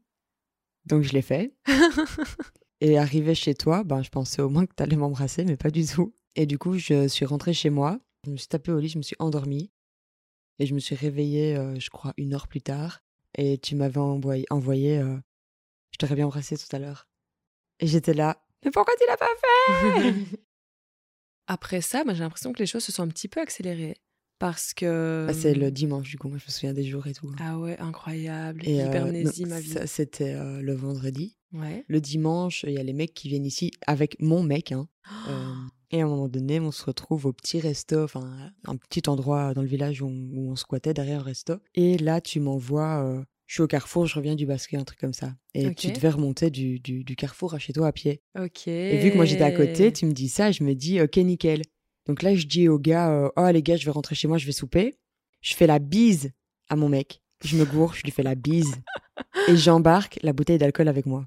Donc, 0.85 1.03
je 1.03 1.13
l'ai 1.13 1.21
fait. 1.21 1.55
Et 2.81 2.97
arrivé 2.97 3.35
chez 3.35 3.55
toi, 3.55 3.83
ben, 3.83 4.03
je 4.03 4.09
pensais 4.09 4.41
au 4.41 4.49
moins 4.49 4.65
que 4.65 4.73
tu 4.75 4.83
allais 4.83 4.97
m'embrasser, 4.97 5.45
mais 5.45 5.57
pas 5.57 5.71
du 5.71 5.85
tout. 5.85 6.13
Et 6.35 6.45
du 6.45 6.57
coup, 6.57 6.77
je 6.77 7.07
suis 7.07 7.25
rentrée 7.25 7.53
chez 7.53 7.69
moi. 7.69 7.99
Je 8.25 8.31
me 8.31 8.37
suis 8.37 8.47
tapée 8.47 8.71
au 8.71 8.79
lit, 8.79 8.89
je 8.89 8.97
me 8.97 9.03
suis 9.03 9.15
endormie. 9.19 9.71
Et 10.59 10.65
je 10.65 10.73
me 10.73 10.79
suis 10.79 10.95
réveillée, 10.95 11.55
euh, 11.55 11.79
je 11.79 11.89
crois, 11.89 12.13
une 12.17 12.33
heure 12.33 12.47
plus 12.47 12.61
tard. 12.61 13.01
Et 13.37 13.57
tu 13.57 13.75
m'avais 13.75 13.99
envoyé, 13.99 14.45
envoyé 14.49 14.97
euh, 14.97 15.17
Je 15.91 15.97
t'aurais 15.97 16.15
bien 16.15 16.25
embrassé 16.25 16.57
tout 16.57 16.73
à 16.75 16.79
l'heure. 16.79 17.07
Et 17.79 17.87
j'étais 17.87 18.13
là. 18.13 18.45
Mais 18.63 18.71
pourquoi 18.71 18.93
tu 18.99 19.05
l'as 19.07 19.17
pas 19.17 19.27
fait? 19.27 20.13
Après 21.47 21.81
ça, 21.81 22.03
bah, 22.03 22.13
j'ai 22.13 22.23
l'impression 22.23 22.53
que 22.53 22.59
les 22.59 22.65
choses 22.65 22.83
se 22.83 22.91
sont 22.91 23.03
un 23.03 23.07
petit 23.07 23.27
peu 23.27 23.39
accélérées. 23.39 23.97
Parce 24.39 24.73
que. 24.73 25.25
Bah, 25.27 25.33
C'est 25.33 25.53
le 25.53 25.71
dimanche, 25.71 26.09
du 26.09 26.17
coup. 26.17 26.27
Moi, 26.27 26.37
je 26.37 26.45
me 26.45 26.51
souviens 26.51 26.73
des 26.73 26.83
jours 26.83 27.07
et 27.07 27.13
tout. 27.13 27.31
Ah 27.39 27.57
ouais, 27.59 27.77
incroyable. 27.79 28.61
Et 28.67 28.81
euh, 28.81 28.87
Hypermnésie, 28.87 29.45
ma 29.45 29.59
vie. 29.59 29.75
C'était 29.85 30.33
euh, 30.33 30.61
le 30.61 30.73
vendredi. 30.73 31.37
Ouais. 31.53 31.85
Le 31.87 32.01
dimanche, 32.01 32.65
il 32.67 32.73
y 32.73 32.77
a 32.77 32.83
les 32.83 32.93
mecs 32.93 33.13
qui 33.13 33.29
viennent 33.29 33.45
ici 33.45 33.71
avec 33.87 34.17
mon 34.19 34.43
mec. 34.43 34.71
Hein. 34.71 34.87
Euh, 35.29 35.53
et 35.91 36.01
à 36.01 36.05
un 36.05 36.07
moment 36.07 36.27
donné, 36.27 36.59
on 36.59 36.71
se 36.71 36.83
retrouve 36.83 37.27
au 37.27 37.31
petit 37.33 37.59
resto, 37.59 38.03
enfin 38.03 38.51
un 38.65 38.75
petit 38.75 39.07
endroit 39.07 39.53
dans 39.53 39.61
le 39.61 39.67
village 39.67 40.01
où 40.01 40.07
on, 40.07 40.29
où 40.33 40.51
on 40.51 40.55
squattait 40.55 40.93
derrière 40.93 41.19
le 41.19 41.25
resto. 41.25 41.53
Et 41.75 41.97
là, 41.97 42.21
tu 42.21 42.39
m'envoies, 42.39 43.03
euh, 43.05 43.23
je 43.45 43.53
suis 43.53 43.61
au 43.61 43.67
carrefour, 43.67 44.07
je 44.07 44.15
reviens 44.15 44.35
du 44.35 44.45
basket, 44.45 44.79
un 44.79 44.83
truc 44.83 44.99
comme 44.99 45.13
ça. 45.13 45.35
Et 45.53 45.73
tu 45.75 45.91
devais 45.91 46.09
remonter 46.09 46.49
du, 46.49 46.79
du, 46.79 47.03
du 47.03 47.15
carrefour 47.15 47.53
à 47.53 47.59
chez 47.59 47.71
toi 47.71 47.87
à 47.87 47.91
pied. 47.91 48.21
Ok. 48.37 48.67
Et 48.67 48.97
vu 48.97 49.11
que 49.11 49.15
moi 49.15 49.25
j'étais 49.25 49.43
à 49.43 49.51
côté, 49.51 49.93
tu 49.93 50.05
me 50.05 50.11
dis 50.11 50.27
ça, 50.27 50.51
je 50.51 50.63
me 50.63 50.73
dis 50.73 50.99
ok 50.99 51.17
nickel. 51.17 51.61
Donc 52.07 52.21
là, 52.21 52.35
je 52.35 52.45
dis 52.45 52.67
au 52.69 52.77
gars, 52.79 53.09
euh, 53.09 53.29
oh 53.35 53.47
les 53.51 53.63
gars, 53.63 53.75
je 53.77 53.85
vais 53.85 53.91
rentrer 53.91 54.15
chez 54.15 54.27
moi, 54.27 54.37
je 54.37 54.45
vais 54.45 54.51
souper. 54.51 54.95
Je 55.41 55.55
fais 55.55 55.67
la 55.67 55.79
bise 55.79 56.31
à 56.69 56.75
mon 56.75 56.89
mec. 56.89 57.21
Je 57.43 57.57
me 57.57 57.65
gourre, 57.65 57.93
je 57.93 58.03
lui 58.03 58.11
fais 58.11 58.23
la 58.23 58.35
bise. 58.35 58.75
et 59.47 59.55
j'embarque 59.57 60.19
la 60.23 60.33
bouteille 60.33 60.57
d'alcool 60.57 60.87
avec 60.87 61.05
moi. 61.05 61.25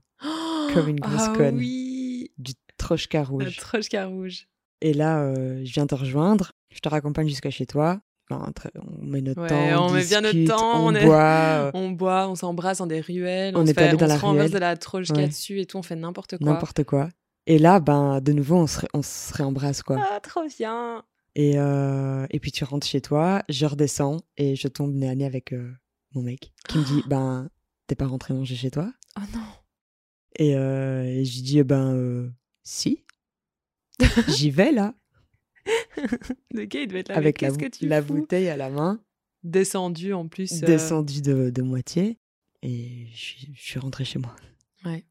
Comme 0.75 0.89
une 0.89 1.01
grosse 1.01 1.23
ah, 1.29 1.35
conne. 1.37 1.57
oui. 1.57 2.31
Du 2.39 2.53
trochka 2.77 3.25
rouge. 3.25 3.57
trochka 3.57 4.07
rouge. 4.07 4.47
Et 4.81 4.93
là, 4.93 5.23
euh, 5.23 5.63
je 5.65 5.73
viens 5.73 5.87
te 5.87 5.95
rejoindre, 5.95 6.53
je 6.73 6.79
te 6.81 6.89
raccompagne 6.89 7.29
jusqu'à 7.29 7.51
chez 7.51 7.67
toi. 7.67 8.01
Enfin, 8.31 8.53
on 9.01 9.05
met 9.05 9.23
notre 9.23 9.41
Ouais, 9.41 9.49
temps, 9.49 9.87
on 9.89 9.91
met 9.93 10.05
bien 10.05 10.21
notre 10.21 10.35
discute, 10.35 10.51
temps, 10.57 10.85
on, 10.85 10.89
on 10.89 10.95
est- 10.95 11.05
boit, 11.05 11.71
On 11.75 11.89
boit, 11.91 12.29
on 12.29 12.35
s'embrasse 12.35 12.79
dans 12.79 12.87
des 12.87 13.01
ruelles, 13.01 13.57
On 13.57 13.61
on, 13.61 13.65
est 13.65 13.69
se, 13.69 13.73
fait, 13.73 13.97
dans 13.97 14.05
on 14.05 14.09
la 14.09 14.17
se 14.17 14.21
renverse 14.21 14.51
de 14.51 14.59
la 14.59 14.77
trochka 14.77 15.15
Ouais. 15.15 15.29
dessus 15.29 15.61
et 15.61 15.67
tout, 15.67 15.79
on 15.79 15.83
fait 15.83 15.97
n'importe 15.97 16.37
quoi. 16.37 16.47
n'importe 16.47 16.85
quoi. 16.85 17.09
Et 17.51 17.59
là, 17.59 17.81
ben, 17.81 18.21
de 18.21 18.33
nouveau, 18.33 18.57
on 18.57 18.67
se, 18.67 18.81
ré- 18.81 18.89
on 18.93 19.01
se 19.03 19.33
réembrasse, 19.33 19.83
quoi. 19.83 19.97
Ah, 20.11 20.21
trop 20.21 20.45
bien. 20.47 21.03
Et, 21.35 21.59
euh, 21.59 22.27
et 22.31 22.41
puis 22.41 22.53
tu 22.53 22.63
rentres 22.65 22.87
chez 22.87 23.01
toi, 23.01 23.43
je 23.49 23.65
redescends 23.65 24.21
et 24.37 24.55
je 24.55 24.69
tombe 24.69 24.93
nez 24.95 25.09
à 25.09 25.15
nez 25.15 25.25
avec 25.25 25.53
euh, 25.55 25.73
mon 26.15 26.23
mec 26.23 26.53
qui 26.69 26.79
me 26.79 26.85
dit, 26.85 27.03
ben, 27.09 27.49
t'es 27.87 27.95
pas 27.95 28.07
rentré 28.07 28.35
manger 28.35 28.55
chez 28.55 28.71
toi? 28.71 28.93
Oh 29.17 29.23
non. 29.35 29.41
Et, 30.37 30.57
euh, 30.57 31.05
et 31.05 31.25
je 31.25 31.35
lui 31.37 31.43
dis, 31.43 31.63
ben, 31.63 31.95
euh, 31.95 32.31
si. 32.65 33.05
J'y 34.29 34.51
vais, 34.51 34.71
là, 34.71 34.95
Le 36.53 36.65
gars, 36.67 36.81
il 36.83 36.89
devait 36.89 37.01
être 37.01 37.09
là. 37.09 37.17
avec 37.17 37.41
la, 37.41 37.51
que 37.51 37.67
tu 37.67 37.89
bouteille 38.03 38.49
à 38.49 38.57
la 38.57 38.69
main. 38.71 39.03
Descendu 39.43 40.13
en 40.13 40.29
plus. 40.29 40.61
descendu 40.61 41.23
de, 41.23 41.49
de 41.51 41.63
moitié 41.63 42.19
et 42.63 43.07
je, 43.13 43.17
suis- 43.17 43.51
je 43.55 43.63
suis 43.63 43.79
rentrée 43.79 44.05
chez 44.05 44.19
moi. 44.19 44.35
Ouais. 44.85 45.05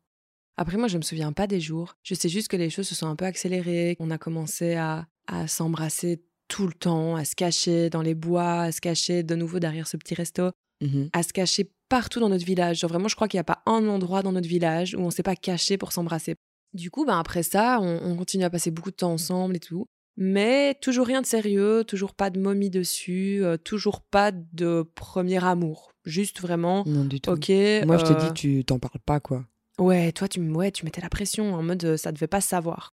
Après, 0.57 0.77
moi, 0.77 0.87
je 0.87 0.97
me 0.97 1.03
souviens 1.03 1.31
pas 1.33 1.47
des 1.47 1.59
jours. 1.59 1.95
Je 2.03 2.15
sais 2.15 2.29
juste 2.29 2.47
que 2.47 2.57
les 2.57 2.69
choses 2.69 2.87
se 2.87 2.95
sont 2.95 3.07
un 3.07 3.15
peu 3.15 3.25
accélérées. 3.25 3.95
On 3.99 4.09
a 4.11 4.17
commencé 4.17 4.73
à, 4.75 5.07
à 5.27 5.47
s'embrasser 5.47 6.23
tout 6.47 6.65
le 6.67 6.73
temps, 6.73 7.15
à 7.15 7.25
se 7.25 7.35
cacher 7.35 7.89
dans 7.89 8.01
les 8.01 8.15
bois, 8.15 8.61
à 8.61 8.71
se 8.71 8.81
cacher 8.81 9.21
de 9.23 9.35
nouveau 9.35 9.59
derrière 9.59 9.87
ce 9.87 9.97
petit 9.97 10.15
resto, 10.15 10.51
Mhm. 10.81 11.09
à 11.13 11.23
se 11.23 11.33
cacher 11.33 11.71
partout 11.89 12.19
dans 12.19 12.29
notre 12.29 12.45
village. 12.45 12.79
Genre 12.79 12.89
vraiment, 12.89 13.07
je 13.07 13.15
crois 13.15 13.27
qu'il 13.27 13.37
n'y 13.37 13.41
a 13.41 13.43
pas 13.43 13.61
un 13.65 13.87
endroit 13.87 14.21
dans 14.21 14.31
notre 14.31 14.47
village 14.47 14.93
où 14.95 14.99
on 14.99 15.09
s'est 15.11 15.23
pas 15.23 15.35
caché 15.35 15.77
pour 15.77 15.91
s'embrasser. 15.91 16.35
Du 16.73 16.91
coup, 16.91 17.05
ben 17.05 17.17
après 17.19 17.43
ça, 17.43 17.79
on, 17.81 17.99
on 18.03 18.15
continue 18.15 18.43
à 18.43 18.49
passer 18.49 18.71
beaucoup 18.71 18.91
de 18.91 18.95
temps 18.95 19.11
ensemble 19.13 19.55
et 19.55 19.59
tout. 19.59 19.85
Mais 20.19 20.75
toujours 20.81 21.05
rien 21.07 21.21
de 21.21 21.25
sérieux, 21.27 21.83
toujours 21.83 22.13
pas 22.13 22.29
de 22.29 22.39
momie 22.39 22.69
dessus, 22.69 23.43
euh, 23.43 23.57
toujours 23.57 24.01
pas 24.01 24.31
de 24.31 24.83
premier 24.95 25.43
amour. 25.43 25.91
Juste 26.05 26.39
vraiment, 26.41 26.83
Non, 26.87 27.05
du 27.05 27.21
tout. 27.21 27.29
ok. 27.31 27.49
Moi, 27.85 27.97
je 27.97 28.03
te 28.05 28.13
euh, 28.13 28.27
dis, 28.27 28.33
tu 28.33 28.65
t'en 28.65 28.79
parles 28.79 28.99
pas, 29.05 29.19
quoi. 29.19 29.45
Ouais, 29.79 30.11
toi, 30.11 30.27
tu, 30.27 30.39
ouais, 30.51 30.71
tu 30.71 30.85
mettais 30.85 31.01
la 31.01 31.09
pression 31.09 31.53
en 31.53 31.61
mode 31.63 31.97
ça 31.97 32.11
devait 32.11 32.27
pas 32.27 32.41
savoir. 32.41 32.93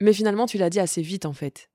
Mais 0.00 0.12
finalement, 0.12 0.46
tu 0.46 0.58
l'as 0.58 0.70
dit 0.70 0.80
assez 0.80 1.02
vite 1.02 1.26
en 1.26 1.32
fait. 1.32 1.70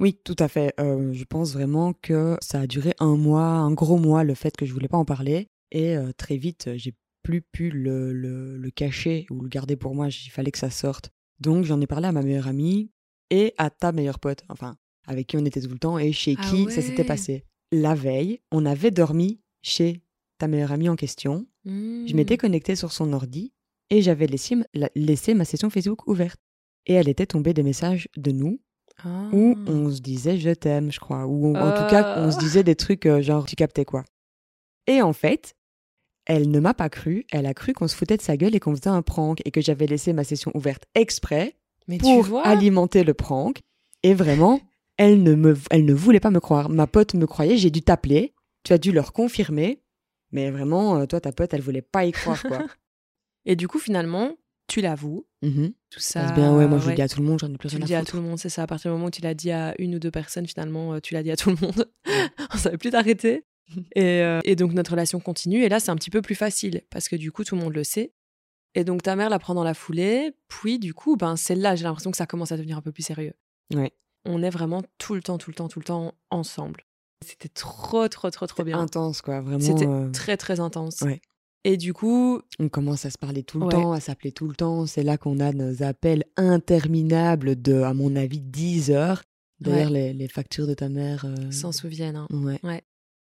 Oui, 0.00 0.18
tout 0.24 0.36
à 0.38 0.48
fait. 0.48 0.72
Euh, 0.80 1.12
je 1.12 1.24
pense 1.24 1.52
vraiment 1.52 1.92
que 1.92 2.36
ça 2.40 2.60
a 2.60 2.66
duré 2.66 2.94
un 3.00 3.16
mois, 3.16 3.42
un 3.44 3.72
gros 3.72 3.98
mois, 3.98 4.24
le 4.24 4.34
fait 4.34 4.56
que 4.56 4.64
je 4.64 4.72
voulais 4.72 4.88
pas 4.88 4.96
en 4.96 5.04
parler. 5.04 5.48
Et 5.72 5.96
euh, 5.96 6.12
très 6.16 6.36
vite, 6.36 6.70
j'ai 6.76 6.94
plus 7.22 7.42
pu 7.42 7.70
le, 7.70 8.12
le, 8.12 8.56
le 8.56 8.70
cacher 8.70 9.26
ou 9.30 9.40
le 9.42 9.48
garder 9.48 9.76
pour 9.76 9.94
moi. 9.94 10.08
Il 10.08 10.30
fallait 10.30 10.52
que 10.52 10.58
ça 10.58 10.70
sorte. 10.70 11.10
Donc, 11.40 11.64
j'en 11.64 11.80
ai 11.80 11.86
parlé 11.86 12.06
à 12.08 12.12
ma 12.12 12.22
meilleure 12.22 12.46
amie 12.48 12.90
et 13.30 13.54
à 13.58 13.70
ta 13.70 13.92
meilleure 13.92 14.18
pote. 14.20 14.44
Enfin, 14.48 14.76
avec 15.06 15.26
qui 15.26 15.36
on 15.36 15.44
était 15.44 15.60
tout 15.60 15.68
le 15.68 15.78
temps 15.78 15.98
et 15.98 16.12
chez 16.12 16.36
Ah 16.38 16.42
qui 16.48 16.70
ça 16.70 16.80
s'était 16.80 17.04
passé. 17.04 17.44
La 17.72 17.94
veille, 17.94 18.40
on 18.52 18.64
avait 18.66 18.90
dormi 18.92 19.40
chez 19.62 20.02
ta 20.38 20.46
meilleure 20.48 20.72
amie 20.72 20.88
en 20.88 20.96
question. 20.96 21.46
Je 21.66 21.70
Mmh. 21.70 22.12
m'étais 22.14 22.38
connectée 22.38 22.76
sur 22.76 22.92
son 22.92 23.12
ordi 23.12 23.52
et 23.90 24.02
j'avais 24.02 24.26
laissé, 24.26 24.56
la- 24.74 24.90
laissé 24.94 25.34
ma 25.34 25.44
session 25.44 25.70
Facebook 25.70 26.06
ouverte. 26.06 26.38
Et 26.86 26.94
elle 26.94 27.08
était 27.08 27.26
tombée 27.26 27.52
des 27.54 27.62
messages 27.62 28.08
de 28.16 28.30
nous 28.32 28.60
Ah. 29.04 29.28
où 29.32 29.54
on 29.66 29.90
se 29.90 30.00
disait 30.00 30.38
je 30.38 30.50
t'aime, 30.50 30.90
je 30.90 30.98
crois. 31.00 31.26
Ou 31.26 31.54
en 31.56 31.70
tout 31.72 31.90
cas, 31.90 32.16
on 32.18 32.30
se 32.30 32.36
Ah. 32.36 32.40
disait 32.40 32.64
des 32.64 32.74
trucs 32.76 33.06
euh, 33.06 33.20
genre 33.22 33.44
tu 33.46 33.54
captais 33.56 33.84
quoi. 33.84 34.04
Et 34.86 35.02
en 35.02 35.12
fait, 35.12 35.54
elle 36.24 36.50
ne 36.50 36.60
m'a 36.60 36.74
pas 36.74 36.88
cru. 36.88 37.24
Elle 37.30 37.46
a 37.46 37.54
cru 37.54 37.72
qu'on 37.74 37.88
se 37.88 37.94
foutait 37.96 38.16
de 38.16 38.22
sa 38.22 38.36
gueule 38.36 38.54
et 38.54 38.60
qu'on 38.60 38.74
faisait 38.74 38.88
un 38.88 39.02
prank 39.02 39.40
et 39.44 39.50
que 39.50 39.60
j'avais 39.60 39.86
laissé 39.86 40.12
ma 40.12 40.24
session 40.24 40.50
ouverte 40.54 40.84
exprès 40.94 41.56
Mais 41.86 41.98
tu 41.98 42.04
pour 42.04 42.22
vois, 42.22 42.46
alimenter 42.46 43.04
le 43.04 43.14
prank. 43.14 43.60
Et 44.02 44.14
vraiment, 44.14 44.60
elle 44.96 45.22
ne, 45.22 45.34
me, 45.34 45.56
elle 45.70 45.84
ne 45.84 45.94
voulait 45.94 46.20
pas 46.20 46.30
me 46.30 46.40
croire. 46.40 46.68
Ma 46.68 46.86
pote 46.86 47.14
me 47.14 47.26
croyait, 47.26 47.56
j'ai 47.56 47.70
dû 47.70 47.82
t'appeler. 47.82 48.34
Tu 48.64 48.72
as 48.72 48.78
dû 48.78 48.92
leur 48.92 49.12
confirmer. 49.12 49.82
Mais 50.32 50.50
vraiment, 50.50 50.96
euh, 50.98 51.06
toi, 51.06 51.20
ta 51.20 51.32
pote, 51.32 51.54
elle 51.54 51.60
voulait 51.62 51.82
pas 51.82 52.04
y 52.04 52.12
croire, 52.12 52.42
quoi. 52.42 52.58
et 53.46 53.56
du 53.56 53.68
coup, 53.68 53.78
finalement, 53.78 54.36
tu 54.66 54.80
l'avoues, 54.80 55.26
Mhm. 55.42 55.72
tout 55.90 56.00
Ça 56.00 56.30
bien, 56.32 56.54
ouais, 56.54 56.66
moi 56.66 56.78
je 56.78 56.88
le 56.90 56.94
dis 56.94 57.00
à 57.02 57.08
tout 57.08 57.20
le 57.20 57.26
monde, 57.26 57.38
j'en 57.38 57.50
ai 57.52 57.56
plus 57.56 57.68
Tu 57.68 57.76
rien 57.76 57.78
le 57.78 57.84
à 57.84 57.86
dis 57.86 57.94
à 57.94 58.04
tout 58.04 58.16
le 58.16 58.22
monde, 58.22 58.38
c'est 58.38 58.48
ça. 58.50 58.64
À 58.64 58.66
partir 58.66 58.90
du 58.90 58.94
moment 58.94 59.06
où 59.06 59.10
tu 59.10 59.22
l'as 59.22 59.34
dit 59.34 59.50
à 59.50 59.74
une 59.80 59.94
ou 59.94 59.98
deux 59.98 60.10
personnes, 60.10 60.46
finalement, 60.46 60.94
euh, 60.94 61.00
tu 61.00 61.14
l'as 61.14 61.22
dit 61.22 61.30
à 61.30 61.36
tout 61.36 61.48
le 61.50 61.56
monde. 61.60 61.90
On 62.54 62.58
savait 62.58 62.76
plus 62.76 62.90
t'arrêter. 62.90 63.44
Et, 63.94 64.20
euh, 64.22 64.40
et 64.44 64.56
donc, 64.56 64.72
notre 64.72 64.90
relation 64.92 65.20
continue. 65.20 65.62
Et 65.62 65.68
là, 65.68 65.78
c'est 65.80 65.90
un 65.90 65.96
petit 65.96 66.10
peu 66.10 66.20
plus 66.22 66.34
facile 66.34 66.82
parce 66.90 67.08
que 67.08 67.16
du 67.16 67.30
coup, 67.32 67.44
tout 67.44 67.54
le 67.54 67.62
monde 67.62 67.74
le 67.74 67.84
sait. 67.84 68.12
Et 68.74 68.84
donc, 68.84 69.02
ta 69.02 69.16
mère 69.16 69.30
la 69.30 69.38
prend 69.38 69.54
dans 69.54 69.64
la 69.64 69.74
foulée. 69.74 70.32
Puis, 70.48 70.78
du 70.78 70.92
coup, 70.92 71.16
ben, 71.16 71.36
c'est 71.36 71.54
là, 71.54 71.74
j'ai 71.76 71.84
l'impression 71.84 72.10
que 72.10 72.16
ça 72.16 72.26
commence 72.26 72.52
à 72.52 72.56
devenir 72.56 72.76
un 72.76 72.82
peu 72.82 72.92
plus 72.92 73.02
sérieux. 73.04 73.32
Ouais. 73.74 73.92
On 74.26 74.42
est 74.42 74.50
vraiment 74.50 74.82
tout 74.98 75.14
le 75.14 75.22
temps, 75.22 75.38
tout 75.38 75.50
le 75.50 75.54
temps, 75.54 75.68
tout 75.68 75.78
le 75.78 75.84
temps 75.84 76.12
ensemble. 76.30 76.82
C'était 77.24 77.48
trop, 77.48 78.06
trop, 78.08 78.30
trop, 78.30 78.46
trop 78.46 78.64
bien. 78.64 78.78
intense, 78.78 79.22
quoi, 79.22 79.40
vraiment. 79.40 79.60
C'était 79.60 79.86
euh, 79.88 80.10
très, 80.12 80.36
très 80.36 80.60
intense. 80.60 81.00
Ouais. 81.02 81.20
Et 81.64 81.76
du 81.76 81.92
coup, 81.92 82.40
On 82.58 82.68
commence 82.68 83.04
à 83.04 83.10
se 83.10 83.18
parler 83.18 83.42
tout 83.42 83.58
le 83.58 83.66
Ouais. 83.66 83.72
temps, 83.72 83.92
à 83.92 84.00
s'appeler 84.00 84.32
tout 84.32 84.46
le 84.48 84.54
temps. 84.54 84.86
C'est 84.86 85.02
là 85.02 85.18
qu'on 85.18 85.40
a 85.40 85.52
nos 85.52 85.82
appels 85.82 86.24
interminables 86.36 87.60
de, 87.60 87.82
à 87.82 87.92
mon 87.94 88.14
avis, 88.16 88.40
10 88.40 88.90
heures. 88.90 89.22
D'ailleurs, 89.60 89.90
les, 89.90 90.12
les 90.12 90.28
factures 90.28 90.66
de 90.68 90.74
ta 90.74 90.88
mère. 90.88 91.24
euh, 91.24 91.50
s'en 91.50 91.72
souviennent. 91.72 92.16
hein. 92.16 92.28
Ouais. 92.62 92.82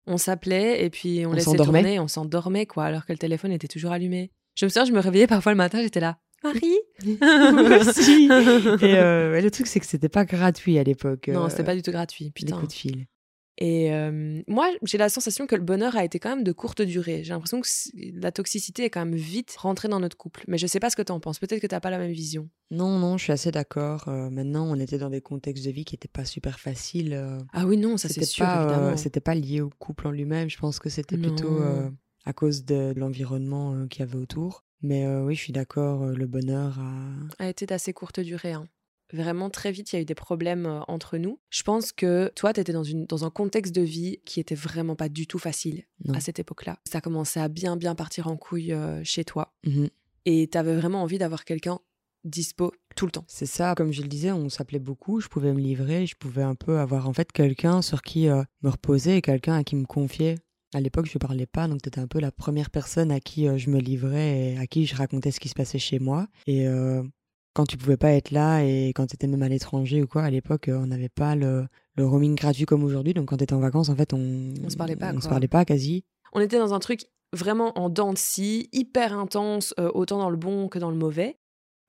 On 0.07 0.17
s'appelait 0.17 0.83
et 0.83 0.89
puis 0.89 1.25
on, 1.25 1.31
On 1.31 1.33
laissait 1.33 1.55
tourner 1.57 1.99
on 1.99 2.07
s'endormait, 2.07 2.65
quoi, 2.65 2.85
alors 2.85 3.05
que 3.05 3.11
le 3.11 3.17
téléphone 3.19 3.51
était 3.51 3.67
toujours 3.67 3.91
allumé. 3.91 4.31
Je 4.55 4.65
me 4.65 4.69
souviens, 4.69 4.85
je 4.85 4.93
me 4.93 4.99
réveillais 4.99 5.27
parfois 5.27 5.51
le 5.51 5.57
matin, 5.57 5.81
j'étais 5.81 5.99
là. 5.99 6.17
Marie 6.43 6.79
aussi. 7.81 8.25
Et 8.81 8.97
euh, 8.97 9.31
ouais, 9.31 9.41
le 9.41 9.51
truc, 9.51 9.67
c'est 9.67 9.79
que 9.79 9.85
c'était 9.85 10.09
pas 10.09 10.25
gratuit 10.25 10.79
à 10.79 10.83
l'époque. 10.83 11.27
Non, 11.27 11.45
euh, 11.45 11.49
c'était 11.49 11.63
pas 11.63 11.75
du 11.75 11.81
tout 11.83 11.91
gratuit, 11.91 12.25
les 12.25 12.31
putain. 12.31 12.55
coups 12.55 12.69
de 12.69 12.73
fil. 12.73 13.05
Et 13.63 13.93
euh, 13.93 14.41
moi, 14.47 14.71
j'ai 14.81 14.97
la 14.97 15.07
sensation 15.07 15.45
que 15.45 15.55
le 15.55 15.61
bonheur 15.61 15.95
a 15.95 16.03
été 16.03 16.17
quand 16.17 16.29
même 16.29 16.43
de 16.43 16.51
courte 16.51 16.81
durée. 16.81 17.23
J'ai 17.23 17.29
l'impression 17.31 17.61
que 17.61 17.67
la 18.19 18.31
toxicité 18.31 18.85
est 18.85 18.89
quand 18.89 19.05
même 19.05 19.13
vite 19.15 19.55
rentrée 19.55 19.87
dans 19.87 19.99
notre 19.99 20.17
couple. 20.17 20.43
Mais 20.47 20.57
je 20.57 20.65
sais 20.65 20.79
pas 20.79 20.89
ce 20.89 20.95
que 20.95 21.03
t'en 21.03 21.19
penses. 21.19 21.37
Peut-être 21.37 21.61
que 21.61 21.67
t'as 21.67 21.79
pas 21.79 21.91
la 21.91 21.99
même 21.99 22.11
vision. 22.11 22.49
Non, 22.71 22.97
non, 22.97 23.17
je 23.19 23.23
suis 23.25 23.33
assez 23.33 23.51
d'accord. 23.51 24.07
Euh, 24.07 24.31
maintenant, 24.31 24.65
on 24.67 24.79
était 24.79 24.97
dans 24.97 25.11
des 25.11 25.21
contextes 25.21 25.63
de 25.63 25.69
vie 25.69 25.85
qui 25.85 25.93
n'étaient 25.93 26.07
pas 26.07 26.25
super 26.25 26.59
faciles. 26.59 27.13
euh, 27.13 27.37
Ah 27.53 27.67
oui, 27.67 27.77
non, 27.77 27.97
ça 27.97 28.09
c'est 28.09 28.25
sûr, 28.25 28.45
évidemment. 28.47 28.97
c'était 28.97 29.19
pas 29.19 29.35
lié 29.35 29.61
au 29.61 29.69
couple 29.69 30.07
en 30.07 30.11
lui-même. 30.11 30.49
Je 30.49 30.57
pense 30.57 30.79
que 30.79 30.89
c'était 30.89 31.17
plutôt 31.17 31.59
à 32.25 32.33
cause 32.33 32.65
de, 32.65 32.93
de 32.93 32.99
l'environnement 32.99 33.85
qu'il 33.87 33.99
y 33.99 34.03
avait 34.03 34.17
autour. 34.17 34.63
Mais 34.81 35.05
oui, 35.07 35.35
je 35.35 35.41
suis 35.41 35.53
d'accord. 35.53 36.05
le 36.07 36.25
bonheur 36.25 36.79
a. 36.79 37.43
a 37.45 37.47
été 37.49 37.67
d'assez 37.67 37.93
courte 37.93 38.19
durée. 38.21 38.53
hein. 38.53 38.67
Vraiment, 39.13 39.49
très 39.49 39.71
vite, 39.71 39.91
il 39.91 39.95
y 39.95 39.99
a 39.99 40.01
eu 40.01 40.05
des 40.05 40.15
problèmes 40.15 40.65
euh, 40.65 40.79
entre 40.87 41.17
nous. 41.17 41.39
Je 41.49 41.63
pense 41.63 41.91
que 41.91 42.31
toi, 42.35 42.53
tu 42.53 42.59
étais 42.61 42.73
dans, 42.73 42.83
une, 42.83 43.05
dans 43.05 43.25
un 43.25 43.29
contexte 43.29 43.73
de 43.75 43.81
vie 43.81 44.19
qui 44.25 44.39
était 44.39 44.55
vraiment 44.55 44.95
pas 44.95 45.09
du 45.09 45.27
tout 45.27 45.39
facile 45.39 45.83
Non. 46.05 46.13
à 46.13 46.19
cette 46.19 46.39
époque-là. 46.39 46.79
Ça 46.89 47.01
commençait 47.01 47.39
à 47.39 47.47
bien, 47.47 47.75
bien 47.77 47.95
partir 47.95 48.27
en 48.27 48.37
couille 48.37 48.73
euh, 48.73 49.03
chez 49.03 49.23
toi. 49.23 49.53
Mhm. 49.65 49.89
Et 50.25 50.47
tu 50.51 50.57
avais 50.57 50.75
vraiment 50.75 51.01
envie 51.01 51.17
d'avoir 51.17 51.45
quelqu'un 51.45 51.79
dispo 52.23 52.71
tout 52.95 53.05
le 53.05 53.11
temps. 53.11 53.25
C'est 53.27 53.45
ça, 53.45 53.73
comme 53.75 53.91
je 53.91 54.01
le 54.01 54.07
disais, 54.07 54.31
on 54.31 54.49
s'appelait 54.49 54.79
beaucoup, 54.79 55.19
je 55.21 55.27
pouvais 55.27 55.53
me 55.53 55.59
livrer, 55.59 56.05
je 56.05 56.15
pouvais 56.15 56.43
un 56.43 56.55
peu 56.55 56.77
avoir 56.77 57.07
en 57.09 57.13
fait 57.13 57.31
quelqu'un 57.31 57.81
sur 57.81 58.01
qui 58.03 58.27
euh, 58.27 58.43
me 58.61 58.69
reposer 58.69 59.17
et 59.17 59.21
quelqu'un 59.21 59.55
à 59.55 59.63
qui 59.63 59.75
me 59.75 59.85
confier. 59.85 60.35
À 60.73 60.79
l'époque, 60.79 61.05
je 61.07 61.13
ne 61.15 61.19
parlais 61.19 61.47
pas, 61.47 61.67
donc 61.67 61.81
tu 61.81 61.89
étais 61.89 61.99
un 61.99 62.07
peu 62.07 62.19
la 62.19 62.31
première 62.31 62.69
personne 62.69 63.11
à 63.11 63.19
qui 63.19 63.47
euh, 63.47 63.57
je 63.57 63.69
me 63.69 63.79
livrais 63.79 64.51
et 64.53 64.57
à 64.57 64.67
qui 64.67 64.85
je 64.85 64.95
racontais 64.95 65.31
ce 65.31 65.39
qui 65.39 65.49
se 65.49 65.55
passait 65.55 65.79
chez 65.79 65.99
moi. 65.99 66.27
Et 66.47 66.67
euh, 66.67 67.03
quand 67.53 67.65
tu 67.65 67.77
pouvais 67.77 67.97
pas 67.97 68.11
être 68.11 68.31
là 68.31 68.61
et 68.61 68.89
quand 68.95 69.07
tu 69.07 69.15
étais 69.15 69.27
même 69.27 69.43
à 69.43 69.49
l'étranger 69.49 70.01
ou 70.01 70.07
quoi, 70.07 70.23
à 70.23 70.29
l'époque, 70.29 70.69
euh, 70.69 70.77
on 70.77 70.87
n'avait 70.87 71.09
pas 71.09 71.35
le, 71.35 71.67
le 71.95 72.05
roaming 72.05 72.35
gratuit 72.35 72.65
comme 72.65 72.83
aujourd'hui, 72.83 73.13
donc 73.13 73.27
quand 73.27 73.37
tu 73.37 73.43
étais 73.43 73.53
en 73.53 73.59
vacances, 73.59 73.89
en 73.89 73.95
fait, 73.95 74.13
on 74.13 74.53
On 74.63 74.69
se 74.69 74.77
parlait 74.77 74.95
pas, 74.95 75.13
On 75.13 75.21
se 75.21 75.29
parlait 75.29 75.47
pas 75.47 75.65
quasi. 75.65 76.05
On 76.33 76.39
était 76.39 76.57
dans 76.57 76.73
un 76.73 76.79
truc 76.79 77.07
vraiment 77.33 77.77
en 77.77 77.89
dents 77.89 78.13
de 78.13 78.17
scie, 78.17 78.69
hyper 78.71 79.17
intense, 79.17 79.73
euh, 79.79 79.89
autant 79.93 80.17
dans 80.17 80.29
le 80.29 80.37
bon 80.37 80.67
que 80.67 80.79
dans 80.79 80.91
le 80.91 80.97
mauvais. 80.97 81.37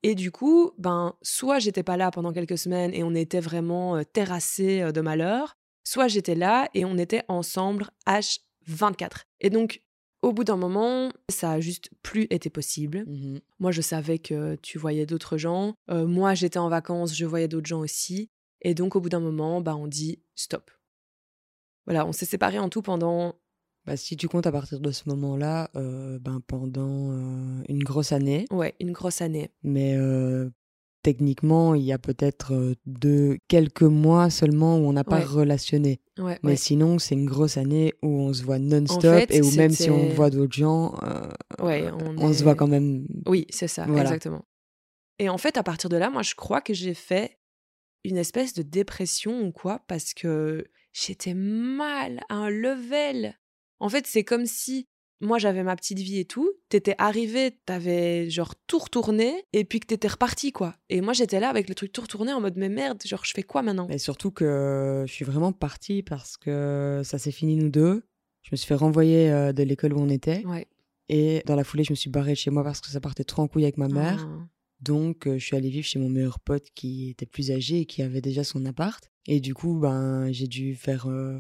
Et 0.03 0.15
du 0.15 0.31
coup, 0.33 0.73
ben, 0.79 1.15
soit 1.23 1.59
j'étais 1.59 1.83
pas 1.83 1.97
là 1.97 2.11
pendant 2.11 2.33
quelques 2.33 2.59
semaines 2.59 2.93
et 2.93 3.05
on 3.05 3.15
était 3.15 3.41
vraiment 3.41 3.97
euh, 3.97 4.03
terrassés 4.03 4.83
euh, 4.83 4.93
de 4.93 5.01
malheur, 5.01 5.57
soit 5.85 6.09
j'étais 6.09 6.35
là 6.35 6.69
et 6.75 6.85
on 6.85 6.99
était 6.99 7.23
ensemble 7.29 7.89
H24. 8.07 9.23
Et 9.41 9.51
donc, 9.51 9.83
au 10.23 10.33
bout 10.33 10.45
d'un 10.45 10.57
moment, 10.57 11.11
ça 11.29 11.53
a 11.53 11.61
juste 11.61 11.91
plus 12.03 12.27
été 12.31 12.49
possible. 12.49 13.05
Mhm. 13.07 13.41
Moi, 13.59 13.73
je 13.73 13.83
savais 13.83 14.19
que 14.19 14.55
tu 14.57 14.79
voyais 14.79 15.05
d'autres 15.05 15.37
gens. 15.37 15.75
Euh, 15.91 16.07
moi, 16.07 16.35
j'étais 16.35 16.59
en 16.59 16.69
vacances, 16.69 17.15
je 17.15 17.27
voyais 17.27 17.49
d'autres 17.49 17.67
gens 17.67 17.81
aussi. 17.81 18.31
Et 18.63 18.75
donc, 18.75 18.95
au 18.97 19.01
bout 19.01 19.09
d'un 19.09 19.21
moment, 19.21 19.61
bah, 19.61 19.75
on 19.77 19.89
dit 19.89 20.21
stop. 20.37 20.71
Voilà, 21.87 22.07
on 22.07 22.13
s'est 22.13 22.27
séparés 22.27 22.61
en 22.61 22.69
tout 22.69 22.83
pendant 22.83 23.35
Bah, 23.85 23.97
si 23.97 24.17
tu 24.17 24.29
comptes 24.29 24.47
à 24.47 24.53
partir 24.53 24.79
de 24.79 24.93
ce 24.93 25.09
moment-là, 25.09 25.71
euh, 25.75 26.21
ben, 26.21 26.41
pendant 26.47 27.11
euh, 27.11 27.63
une 27.69 27.83
grosse 27.83 28.13
année, 28.13 28.47
ouais, 28.53 28.75
une 28.79 28.93
grosse 28.93 29.21
année. 29.21 29.51
Mais 29.65 29.97
techniquement, 31.03 31.75
il 31.75 31.83
y 31.83 31.93
a 31.93 31.99
peut-être 31.99 32.53
euh, 32.55 32.75
deux, 32.87 33.39
quelques 33.49 33.83
mois 33.83 34.31
seulement 34.31 34.79
où 34.79 34.83
on 34.89 34.93
n'a 34.93 35.05
pas 35.05 35.19
Ouais. 35.19 35.25
relationné. 35.25 36.01
Ouais, 36.19 36.39
Mais 36.43 36.51
ouais. 36.53 36.57
sinon, 36.57 36.99
c'est 36.99 37.15
une 37.15 37.27
grosse 37.27 37.57
année 37.57 37.95
où 38.03 38.09
on 38.09 38.33
se 38.33 38.43
voit 38.43 38.59
non-stop 38.59 39.03
fait, 39.03 39.35
et 39.35 39.43
où 39.43 39.51
même 39.53 39.73
si 39.73 39.91
on 39.91 40.09
voit 40.09 40.31
d'autres 40.31 40.55
gens, 40.57 40.95
euh, 41.03 41.29
Ouais, 41.65 41.91
on, 42.19 42.33
se 42.33 42.43
voit 42.43 42.55
quand 42.55 42.67
même. 42.69 43.07
Oui, 43.27 43.47
c'est 43.51 43.69
ça, 43.69 43.87
Voilà. 43.87 44.03
exactement. 44.03 44.45
Et 45.19 45.29
en 45.29 45.39
fait, 45.39 45.57
à 45.57 45.63
partir 45.63 45.89
de 45.91 45.97
là, 45.97 46.11
moi, 46.11 46.23
je 46.23 46.35
crois 46.35 46.61
que 46.61 46.75
j'ai 46.75 46.95
fait 46.95 47.39
une 48.05 48.17
espèce 48.17 48.55
de 48.55 48.63
dépression 48.63 49.43
ou 49.43 49.53
quoi, 49.53 49.81
parce 49.87 50.15
que 50.15 50.67
j'étais 50.93 51.35
mal 51.35 52.21
à 52.29 52.35
un 52.37 52.51
level. 52.51 53.39
En 53.79 53.89
fait, 53.89 54.07
c'est 54.07 54.25
comme 54.25 54.47
si 54.47 54.89
moi, 55.23 55.39
j'avais 55.39 55.63
ma 55.63 55.77
petite 55.77 56.01
vie 56.01 56.19
et 56.19 56.25
tout, 56.25 56.51
t'étais 56.69 56.97
arrivé, 56.99 57.57
t'avais 57.65 58.29
genre 58.29 58.55
tout 58.67 58.79
retourné, 58.79 59.33
et 59.53 59.65
puis 59.65 59.81
que 59.81 59.87
t'étais 59.87 60.09
reparti, 60.09 60.53
quoi. 60.53 60.75
Et 60.91 61.01
moi, 61.01 61.13
j'étais 61.13 61.41
là 61.41 61.49
avec 61.49 61.69
le 61.69 61.75
truc 61.75 61.93
tout 61.93 62.03
retourné 62.03 62.33
en 62.33 62.41
mode, 62.41 62.57
mais 62.57 62.69
merde, 62.69 63.01
genre, 63.07 63.25
je 63.25 63.33
fais 63.33 63.45
quoi 63.45 63.63
maintenant? 63.63 63.87
Mais 63.89 63.99
surtout 63.99 64.33
que 64.33 65.05
je 65.07 65.13
suis 65.13 65.25
vraiment 65.25 65.53
partie 65.53 66.03
parce 66.03 66.37
que 66.37 67.03
ça 67.05 67.19
s'est 67.19 67.31
fini 67.31 67.57
nous 67.57 67.71
deux. 67.71 68.03
Je 68.43 68.51
me 68.53 68.57
suis 68.57 68.67
fait 68.67 68.75
renvoyer 68.75 69.31
euh, 69.31 69.53
de 69.53 69.63
l'école 69.63 69.93
où 69.95 70.01
on 70.01 70.09
était. 70.09 70.45
Ouais. 70.45 70.67
Et 71.09 71.43
dans 71.47 71.55
la 71.55 71.63
foulée, 71.63 71.85
je 71.85 71.93
me 71.93 71.97
suis 71.97 72.11
barrée 72.11 72.33
de 72.33 72.39
chez 72.39 72.51
moi 72.51 72.65
parce 72.65 72.81
que 72.81 72.89
ça 72.89 73.01
partait 73.01 73.25
trop 73.25 73.43
en 73.43 73.49
couille 73.49 73.65
avec 73.65 73.79
ma 73.79 73.89
mère. 73.89 74.27
Ah. 74.29 74.49
Donc, 74.81 75.29
euh, 75.29 75.39
je 75.39 75.45
suis 75.45 75.57
allée 75.57 75.71
vivre 75.71 75.87
chez 75.87 76.01
mon 76.01 76.09
meilleur 76.09 76.41
pote 76.41 76.67
qui 76.75 77.11
était 77.11 77.27
plus 77.27 77.53
âgé 77.53 77.81
et 77.81 77.87
qui 77.87 78.03
avait 78.03 78.21
déjà 78.21 78.43
son 78.43 78.67
appart. 78.67 79.09
Et 79.27 79.39
du 79.39 79.55
coup, 79.55 79.79
ben, 79.79 80.33
j'ai 80.33 80.49
dû 80.49 80.75
faire 80.75 81.09
euh, 81.09 81.39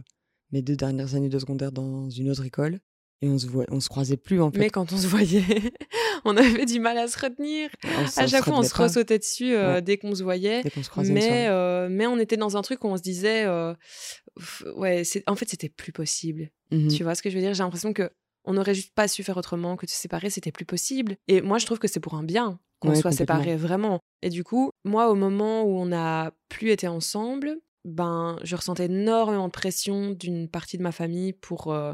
mes 0.53 0.63
deux 0.63 0.77
dernières 0.77 1.17
années 1.17 1.29
de 1.29 1.39
secondaire 1.39 1.73
dans 1.73 2.09
une 2.09 2.31
autre 2.31 2.45
école. 2.45 2.79
Et 3.23 3.29
on 3.29 3.39
se, 3.39 3.47
voit, 3.47 3.65
on 3.71 3.79
se 3.81 3.89
croisait 3.89 4.17
plus, 4.17 4.43
en 4.43 4.51
fait. 4.51 4.59
Mais 4.59 4.69
quand 4.71 4.93
on 4.93 4.97
se 4.97 5.07
voyait, 5.07 5.45
on 6.25 6.37
avait 6.37 6.67
du 6.67 6.81
mal 6.81 6.99
à 6.99 7.07
se 7.07 7.19
retenir. 7.19 7.71
On 7.85 8.21
À 8.21 8.27
chaque 8.27 8.45
fois, 8.45 8.59
on 8.59 8.63
se 8.65 8.75
ressautait 8.75 9.19
dessus 9.19 9.55
euh, 9.55 9.75
Ouais. 9.75 9.83
dès 9.83 9.97
qu'on 9.97 10.15
se 10.15 10.23
voyait. 10.25 10.63
Dès 10.65 10.71
qu'on 10.71 10.83
se 10.83 10.91
croisait 10.91 11.11
une 11.11 11.15
Mais, 11.15 11.47
euh, 11.49 11.89
mais 11.91 12.07
on 12.07 12.19
était 12.19 12.37
dans 12.37 12.57
un 12.57 12.63
truc 12.63 12.83
où 12.85 12.89
on 12.89 12.97
se 12.97 13.03
disait, 13.03 13.45
euh, 13.45 13.75
ouais, 14.77 15.05
c'est- 15.05 15.23
en 15.29 15.37
fait, 15.37 15.49
c'était 15.49 15.69
plus 15.69 15.93
possible. 15.93 16.51
Mhm. 16.71 16.89
Tu 16.89 17.03
vois 17.05 17.15
ce 17.15 17.23
que 17.23 17.31
je 17.31 17.37
veux 17.37 17.41
dire? 17.43 17.55
J'ai 17.55 17.63
l'impression 17.63 17.93
que 17.93 18.11
on 18.45 18.55
n'aurait 18.55 18.75
juste 18.75 18.93
pas 18.95 19.07
su 19.07 19.23
faire 19.23 19.37
autrement, 19.37 19.77
que 19.77 19.87
de 19.87 19.91
se 19.91 19.97
séparer, 19.97 20.29
c'était 20.29 20.51
plus 20.51 20.65
possible. 20.65 21.17
Et 21.29 21.43
moi, 21.43 21.59
je 21.59 21.67
trouve 21.67 21.79
que 21.79 21.87
c'est 21.87 22.01
pour 22.01 22.15
un 22.15 22.25
bien 22.25 22.59
qu'on 22.81 22.89
Ouais, 22.91 22.97
soit 22.97 23.13
séparés, 23.13 23.55
vraiment. 23.55 24.01
Et 24.23 24.31
du 24.31 24.43
coup, 24.43 24.71
moi, 24.85 25.11
au 25.11 25.15
moment 25.15 25.63
où 25.63 25.79
on 25.79 25.87
n'a 25.87 26.33
plus 26.49 26.71
été 26.71 26.89
ensemble, 26.89 27.57
ben, 27.85 28.37
je 28.43 28.57
ressentais 28.57 28.87
énormément 28.87 29.47
de 29.47 29.53
pression 29.53 30.11
d'une 30.11 30.49
partie 30.49 30.77
de 30.77 30.83
ma 30.83 30.91
famille 30.91 31.33
pour 31.35 31.73
euh, 31.73 31.93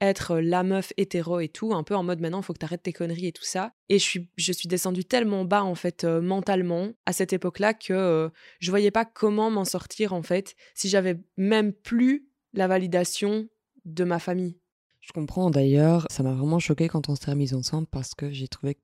être 0.00 0.38
la 0.38 0.62
meuf 0.62 0.92
hétéro 0.96 1.40
et 1.40 1.48
tout, 1.48 1.74
un 1.74 1.82
peu 1.82 1.94
en 1.94 2.02
mode 2.02 2.20
maintenant, 2.20 2.40
il 2.40 2.44
faut 2.44 2.52
que 2.52 2.58
t'arrêtes 2.58 2.82
tes 2.82 2.92
conneries 2.92 3.26
et 3.26 3.32
tout 3.32 3.44
ça. 3.44 3.72
Et 3.88 3.98
je 3.98 4.04
suis, 4.04 4.30
je 4.36 4.52
suis 4.52 4.68
descendue 4.68 5.04
tellement 5.04 5.44
bas, 5.44 5.64
en 5.64 5.74
fait, 5.74 6.04
mentalement, 6.04 6.92
à 7.06 7.12
cette 7.12 7.32
époque-là, 7.32 7.74
que 7.74 7.92
euh, 7.92 8.28
je 8.60 8.70
voyais 8.70 8.90
pas 8.90 9.04
comment 9.04 9.50
m'en 9.50 9.64
sortir, 9.64 10.12
en 10.12 10.22
fait, 10.22 10.54
si 10.74 10.88
j'avais 10.88 11.18
même 11.36 11.72
plus 11.72 12.28
la 12.52 12.66
validation 12.66 13.48
de 13.84 14.04
ma 14.04 14.18
famille. 14.18 14.57
Je 15.08 15.14
comprends 15.14 15.48
d'ailleurs, 15.48 16.06
ça 16.10 16.22
m'a 16.22 16.34
vraiment 16.34 16.58
choqué 16.58 16.86
quand 16.88 17.08
on 17.08 17.16
s'est 17.16 17.30
remis 17.30 17.54
ensemble 17.54 17.86
parce 17.90 18.14
que 18.14 18.30
j'ai 18.30 18.46
trouvé 18.46 18.74
que 18.74 18.80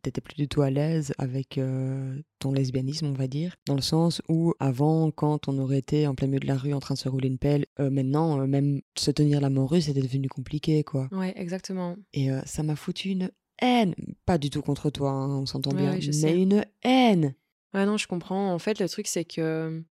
t'étais 0.00 0.22
plus 0.22 0.34
du 0.34 0.48
tout 0.48 0.62
à 0.62 0.70
l'aise 0.70 1.12
avec 1.18 1.58
euh, 1.58 2.18
ton 2.38 2.50
lesbianisme, 2.50 3.04
on 3.04 3.12
va 3.12 3.26
dire. 3.26 3.54
Dans 3.66 3.74
le 3.74 3.82
sens 3.82 4.22
où 4.30 4.54
avant, 4.58 5.10
quand 5.10 5.48
on 5.48 5.58
aurait 5.58 5.76
été 5.76 6.06
en 6.06 6.14
plein 6.14 6.28
milieu 6.28 6.40
de 6.40 6.46
la 6.46 6.56
rue 6.56 6.72
en 6.72 6.80
train 6.80 6.94
de 6.94 6.98
se 6.98 7.10
rouler 7.10 7.28
une 7.28 7.36
pelle, 7.36 7.66
euh, 7.78 7.90
maintenant, 7.90 8.40
euh, 8.40 8.46
même 8.46 8.80
se 8.96 9.10
tenir 9.10 9.42
la 9.42 9.50
morue, 9.50 9.82
c'était 9.82 10.00
devenu 10.00 10.28
compliqué, 10.30 10.82
quoi. 10.82 11.08
Ouais, 11.12 11.34
exactement. 11.36 11.96
Et 12.14 12.30
ça 12.46 12.62
m'a 12.62 12.74
foutu 12.74 13.10
une 13.10 13.30
haine. 13.60 13.94
Pas 14.24 14.38
du 14.38 14.48
tout 14.48 14.62
contre 14.62 14.88
toi, 14.88 15.10
hein, 15.10 15.28
on 15.28 15.44
s'entend 15.44 15.74
bien, 15.74 16.00
je 16.00 16.06
mais 16.06 16.12
sais. 16.12 16.40
une 16.40 16.64
haine. 16.84 17.34
Ouais, 17.74 17.84
non, 17.84 17.98
je 17.98 18.06
comprends. 18.06 18.50
En 18.50 18.58
fait, 18.58 18.80
le 18.80 18.88
truc, 18.88 19.06
c'est 19.08 19.26
que 19.26 19.84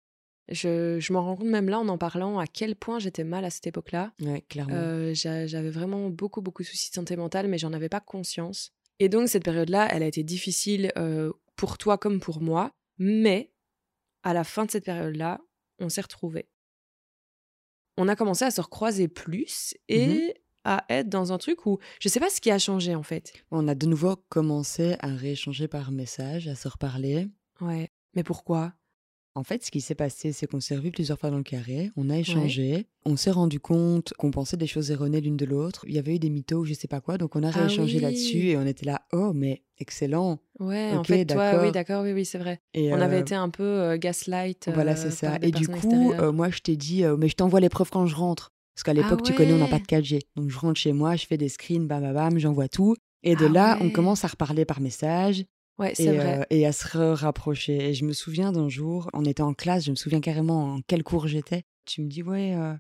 je, 0.49 0.99
je 1.01 1.13
m'en 1.13 1.23
rends 1.25 1.37
compte 1.37 1.47
même 1.49 1.69
là 1.69 1.79
en 1.81 1.89
en 1.89 1.99
parlant 1.99 2.39
à 2.39 2.47
quel 2.47 2.77
point 2.77 2.99
j'étais 2.99 3.25
mal 3.25 3.45
à 3.45 3.51
cette 3.51 3.67
époque-là. 3.67 4.13
Ouais, 4.21 4.43
clairement. 4.43 4.75
Euh, 4.75 5.15
j'a- 5.15 5.47
J'avais 5.47 5.71
vraiment 5.71 6.11
beaucoup, 6.11 6.41
beaucoup 6.43 6.63
de 6.63 6.67
soucis 6.69 6.91
de 6.91 6.95
santé 6.95 7.17
mentale, 7.17 7.49
mais 7.49 7.59
j'en 7.59 7.73
avais 7.73 7.89
pas 7.89 8.01
conscience. 8.01 8.73
Et 9.01 9.09
donc, 9.09 9.29
cette 9.29 9.45
période-là, 9.45 9.89
elle 9.91 10.03
a 10.03 10.07
été 10.07 10.23
difficile 10.23 10.93
euh, 10.99 11.33
pour 11.57 11.79
toi 11.79 11.99
comme 11.99 12.21
pour 12.21 12.41
moi. 12.41 12.71
Mais 12.99 13.53
à 14.23 14.33
la 14.35 14.45
fin 14.45 14.65
de 14.67 14.71
cette 14.71 14.85
période-là, 14.85 15.41
on 15.81 15.89
s'est 15.89 16.01
retrouvés. 16.03 16.49
On 17.97 18.09
a 18.09 18.17
commencé 18.17 18.45
à 18.45 18.51
se 18.51 18.61
recroiser 18.61 19.09
plus 19.09 19.75
et 19.89 20.07
Mhm. 20.07 20.33
à 20.65 20.85
être 20.89 21.09
dans 21.09 21.33
un 21.33 21.39
truc 21.39 21.67
où 21.67 21.79
je 22.01 22.09
sais 22.09 22.21
pas 22.21 22.31
ce 22.31 22.41
qui 22.41 22.51
a 22.51 22.59
changé 22.59 22.95
en 22.95 23.03
fait. 23.03 23.33
On 23.51 23.69
a 23.69 23.75
de 23.75 23.87
nouveau 23.87 24.17
commencé 24.29 24.97
à 25.01 25.09
rééchanger 25.09 25.69
par 25.69 25.91
message, 25.93 26.49
à 26.49 26.55
se 26.55 26.69
reparler. 26.69 27.29
Ouais. 27.61 27.89
Mais 28.15 28.23
pourquoi? 28.25 28.73
En 29.37 29.43
fait, 29.43 29.65
ce 29.65 29.71
qui 29.73 29.81
s'est 29.81 29.97
passé, 29.97 30.31
c'est 30.33 30.47
qu'on 30.47 30.61
s'est 30.61 30.77
revus 30.77 30.93
plusieurs 30.93 31.19
fois 31.19 31.31
dans 31.31 31.39
le 31.39 31.43
carré, 31.43 31.91
on 31.97 32.09
a 32.09 32.17
échangé, 32.17 32.87
on 33.05 33.17
s'est 33.17 33.33
rendu 33.33 33.59
compte 33.59 34.13
qu'on 34.17 34.31
pensait 34.31 34.57
des 34.57 34.69
choses 34.69 34.93
erronées 34.93 35.21
l'une 35.21 35.37
de 35.37 35.45
l'autre. 35.45 35.85
Il 35.89 35.95
y 35.95 35.99
avait 35.99 36.15
eu 36.15 36.19
des 36.21 36.31
mythos 36.31 36.61
ou 36.61 36.65
je 36.65 36.73
sais 36.75 36.87
pas 36.87 37.01
quoi, 37.01 37.19
donc 37.19 37.35
on 37.35 37.43
a 37.43 37.49
Ah 37.49 37.63
rééchangé 37.63 37.97
oui. 37.97 38.03
là-dessus 38.03 38.49
et 38.51 38.57
on 38.57 38.65
était 38.65 38.87
là, 38.87 39.03
oh, 39.13 39.33
mais 39.35 39.63
excellent. 39.79 40.39
Ouais, 40.61 40.93
en 40.93 41.03
fait, 41.03 41.25
toi, 41.27 41.61
oui, 41.65 41.73
d'accord. 41.73 42.05
oui, 42.05 42.13
oui, 42.13 42.25
c'est 42.25 42.39
vrai. 42.39 42.61
Et 42.75 42.93
On 42.93 43.01
avait 43.01 43.17
euh, 43.17 43.21
été 43.23 43.35
un 43.35 43.49
peu 43.51 43.65
euh, 43.65 43.99
gaslight. 43.99 44.71
Voilà, 44.73 44.93
euh, 44.93 44.97
c'est 44.97 45.11
ça. 45.11 45.37
Et 45.43 45.51
du 45.51 45.67
coup, 45.67 46.13
moi, 46.33 46.51
je 46.51 46.61
t'ai 46.61 46.77
dit, 46.77 47.03
mais 47.19 47.29
je 47.29 47.35
t'envoie 47.35 47.59
les 47.59 47.69
preuves 47.69 47.91
quand 47.91 48.07
je 48.07 48.15
rentre. 48.15 48.53
Parce 48.77 48.85
qu'à 48.85 48.93
Ah 48.93 48.95
l'époque, 48.95 49.25
tu 49.25 49.35
connais, 49.35 49.53
on 49.53 49.59
n'a 49.59 49.67
pas 49.69 49.79
de 49.81 49.85
4G. 49.85 50.21
Donc 50.37 50.51
je 50.51 50.59
rentre 50.59 50.79
chez 50.81 50.93
moi, 50.93 51.17
je 51.17 51.27
fais 51.27 51.37
des 51.37 51.49
screens, 51.49 51.87
bam, 51.87 52.03
bam, 52.03 52.15
bam, 52.15 52.39
j'envoie 52.39 52.69
tout. 52.69 52.95
Et 53.25 53.35
de 53.37 53.47
Ah 53.47 53.53
là, 53.53 53.79
on 53.81 53.91
commence 53.91 54.25
à 54.25 54.29
reparler 54.29 54.65
par 54.65 54.81
message. 54.81 55.45
Ouais, 55.79 55.93
c'est 55.95 56.05
et, 56.05 56.17
vrai. 56.17 56.41
euh, 56.41 56.45
et 56.51 56.67
à 56.67 56.73
se 56.73 56.97
rapprocher. 57.15 57.91
Et 57.91 57.95
je 57.95 58.05
me 58.05 58.13
souviens 58.13 58.53
d'un 58.53 58.69
jour, 58.69 59.11
on 59.13 59.25
était 59.25 59.43
en 59.43 59.55
classe, 59.55 59.85
je 59.85 59.91
me 59.91 59.97
souviens 59.97 60.21
carrément 60.21 60.75
en 60.75 60.81
quel 60.87 61.03
cours 61.03 61.27
j'étais. 61.27 61.65
Tu 61.85 62.01
me 62.03 62.09
dis, 62.09 62.23
ouais, 62.23 62.55
euh, 62.55 62.75